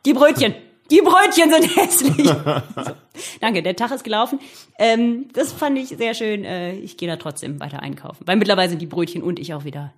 [0.08, 0.56] die Brötchen.
[0.90, 2.28] Die Brötchen sind hässlich.
[2.28, 2.36] So,
[3.42, 4.40] danke, der Tag ist gelaufen.
[4.78, 6.44] Ähm, das fand ich sehr schön.
[6.44, 8.26] Äh, ich gehe da trotzdem weiter einkaufen.
[8.26, 9.94] Weil mittlerweile sind die Brötchen und ich auch wieder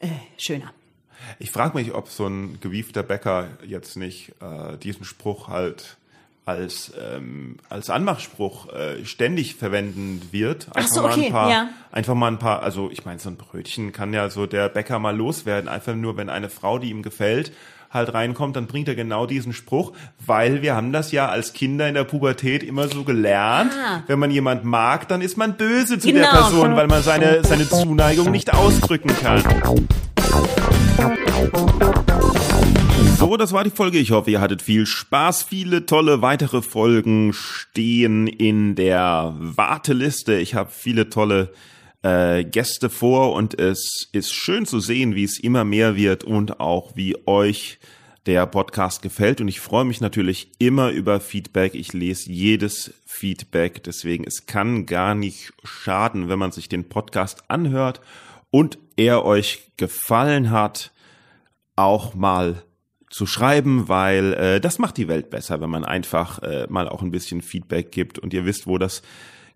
[0.00, 0.72] äh, schöner.
[1.38, 5.96] Ich frage mich, ob so ein gewiefter Bäcker jetzt nicht äh, diesen Spruch halt
[6.44, 10.68] als ähm, als Anmachspruch äh, ständig verwenden wird.
[10.76, 11.68] Einfach so, mal okay, ein paar, ja.
[11.90, 12.62] einfach mal ein paar.
[12.62, 15.68] Also ich meine, so ein Brötchen kann ja so der Bäcker mal loswerden.
[15.68, 17.52] Einfach nur, wenn eine Frau, die ihm gefällt,
[17.96, 19.92] halt reinkommt, dann bringt er genau diesen Spruch,
[20.24, 23.72] weil wir haben das ja als Kinder in der Pubertät immer so gelernt.
[23.74, 24.04] Ah.
[24.06, 26.20] Wenn man jemand mag, dann ist man böse zu Genau.
[26.20, 29.42] der Person, weil man seine seine Zuneigung nicht ausdrücken kann.
[33.18, 33.98] So, das war die Folge.
[33.98, 35.42] Ich hoffe, ihr hattet viel Spaß.
[35.42, 40.34] Viele tolle weitere Folgen stehen in der Warteliste.
[40.34, 41.50] Ich habe viele tolle
[42.06, 46.60] äh, Gäste vor und es ist schön zu sehen, wie es immer mehr wird und
[46.60, 47.80] auch wie euch
[48.26, 49.40] der Podcast gefällt.
[49.40, 51.74] Und ich freue mich natürlich immer über Feedback.
[51.74, 53.82] Ich lese jedes Feedback.
[53.82, 58.00] Deswegen, es kann gar nicht schaden, wenn man sich den Podcast anhört
[58.50, 60.92] und er euch gefallen hat,
[61.74, 62.62] auch mal
[63.10, 67.02] zu schreiben, weil äh, das macht die Welt besser, wenn man einfach äh, mal auch
[67.02, 69.02] ein bisschen Feedback gibt und ihr wisst, wo das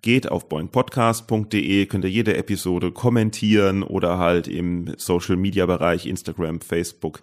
[0.03, 6.61] geht auf boingpodcast.de, könnt ihr jede Episode kommentieren oder halt im Social Media Bereich Instagram,
[6.61, 7.21] Facebook,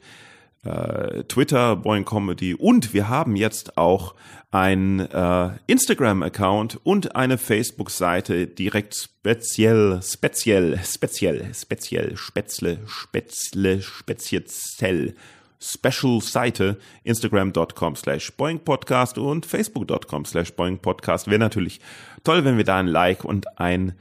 [0.63, 2.53] äh, Twitter, Boing Comedy.
[2.53, 4.15] Und wir haben jetzt auch
[4.51, 15.15] ein äh, Instagram-Account und eine Facebook-Seite direkt speziell, speziell, speziell, speziell, spätzle, spätzle, speziell
[15.59, 21.27] Special-Seite instagram.com slash boingpodcast und facebook.com slash boingpodcast.
[21.27, 21.79] Wäre natürlich
[22.23, 23.93] toll, wenn wir da ein Like und ein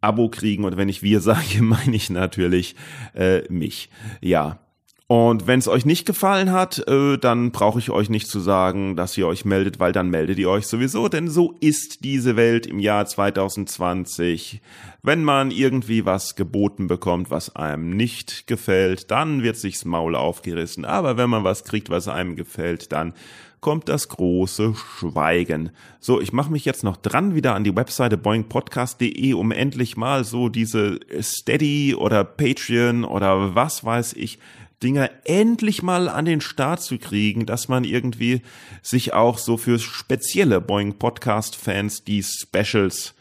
[0.00, 0.64] Abo kriegen.
[0.64, 2.74] Und wenn ich wir sage, meine ich natürlich
[3.14, 3.90] äh, mich.
[4.20, 4.58] Ja,
[5.06, 8.96] und wenn es euch nicht gefallen hat, äh, dann brauche ich euch nicht zu sagen,
[8.96, 12.66] dass ihr euch meldet, weil dann meldet ihr euch sowieso, denn so ist diese Welt
[12.66, 14.62] im Jahr 2020.
[15.02, 20.86] Wenn man irgendwie was geboten bekommt, was einem nicht gefällt, dann wird sich's Maul aufgerissen.
[20.86, 23.12] Aber wenn man was kriegt, was einem gefällt, dann
[23.60, 25.70] kommt das große Schweigen.
[26.00, 30.24] So, ich mache mich jetzt noch dran wieder an die Webseite boingpodcast.de, um endlich mal
[30.24, 34.38] so diese Steady oder Patreon oder was weiß ich
[34.84, 38.42] Dinger endlich mal an den Start zu kriegen, dass man irgendwie
[38.82, 43.14] sich auch so für spezielle Boeing Podcast Fans die Specials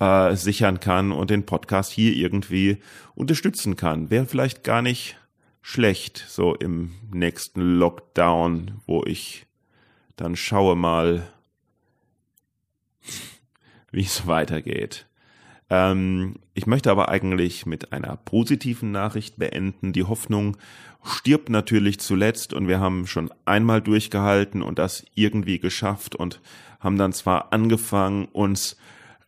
[0.00, 2.78] äh, sichern kann und den Podcast hier irgendwie
[3.14, 4.10] unterstützen kann.
[4.10, 5.16] Wäre vielleicht gar nicht
[5.62, 9.46] schlecht, so im nächsten Lockdown, wo ich
[10.16, 11.32] dann schaue mal,
[13.92, 15.06] wie es weitergeht.
[15.70, 19.92] Ähm, ich möchte aber eigentlich mit einer positiven Nachricht beenden.
[19.92, 20.56] Die Hoffnung
[21.02, 26.40] stirbt natürlich zuletzt und wir haben schon einmal durchgehalten und das irgendwie geschafft und
[26.80, 28.76] haben dann zwar angefangen, uns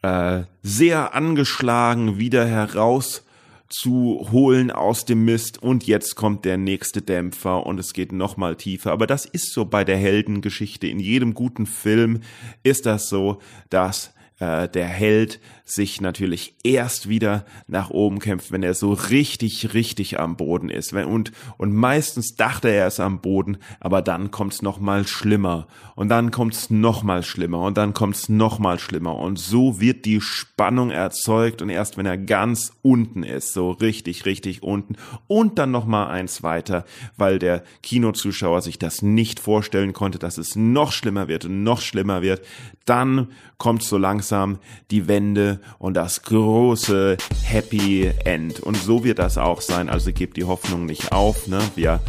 [0.03, 3.25] äh, sehr angeschlagen wieder heraus
[3.69, 8.37] zu holen aus dem Mist und jetzt kommt der nächste Dämpfer und es geht noch
[8.37, 8.93] mal tiefer.
[8.93, 10.87] Aber das ist so bei der Heldengeschichte.
[10.87, 12.21] In jedem guten Film
[12.63, 18.63] ist das so, dass äh, der Held sich natürlich erst wieder nach oben kämpft, wenn
[18.63, 20.93] er so richtig, richtig am Boden ist.
[20.93, 25.67] Und, und meistens dachte er es am Boden, aber dann kommt's noch mal schlimmer.
[25.97, 27.63] Und dann kommt's noch mal schlimmer.
[27.63, 29.17] Und dann kommt's noch mal schlimmer.
[29.17, 31.63] Und so wird die Spannung erzeugt.
[31.63, 34.97] Und erst wenn er ganz unten ist, so richtig, richtig unten.
[35.27, 36.85] Und dann noch mal eins weiter,
[37.17, 41.81] weil der Kinozuschauer sich das nicht vorstellen konnte, dass es noch schlimmer wird und noch
[41.81, 42.43] schlimmer wird.
[42.85, 43.29] Dann
[43.59, 44.59] kommt so langsam
[44.91, 48.61] die Wende und das große Happy End.
[48.61, 49.89] Und so wird das auch sein.
[49.89, 51.47] Also gebt die Hoffnung nicht auf.
[51.47, 51.61] Ne?
[51.75, 52.01] Wir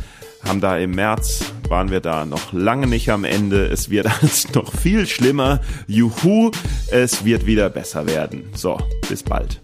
[0.44, 3.66] haben da im März, waren wir da noch lange nicht am Ende.
[3.66, 5.62] Es wird alles noch viel schlimmer.
[5.88, 6.52] Juhu,
[6.92, 8.50] es wird wieder besser werden.
[8.54, 8.78] So,
[9.10, 9.62] bis bald.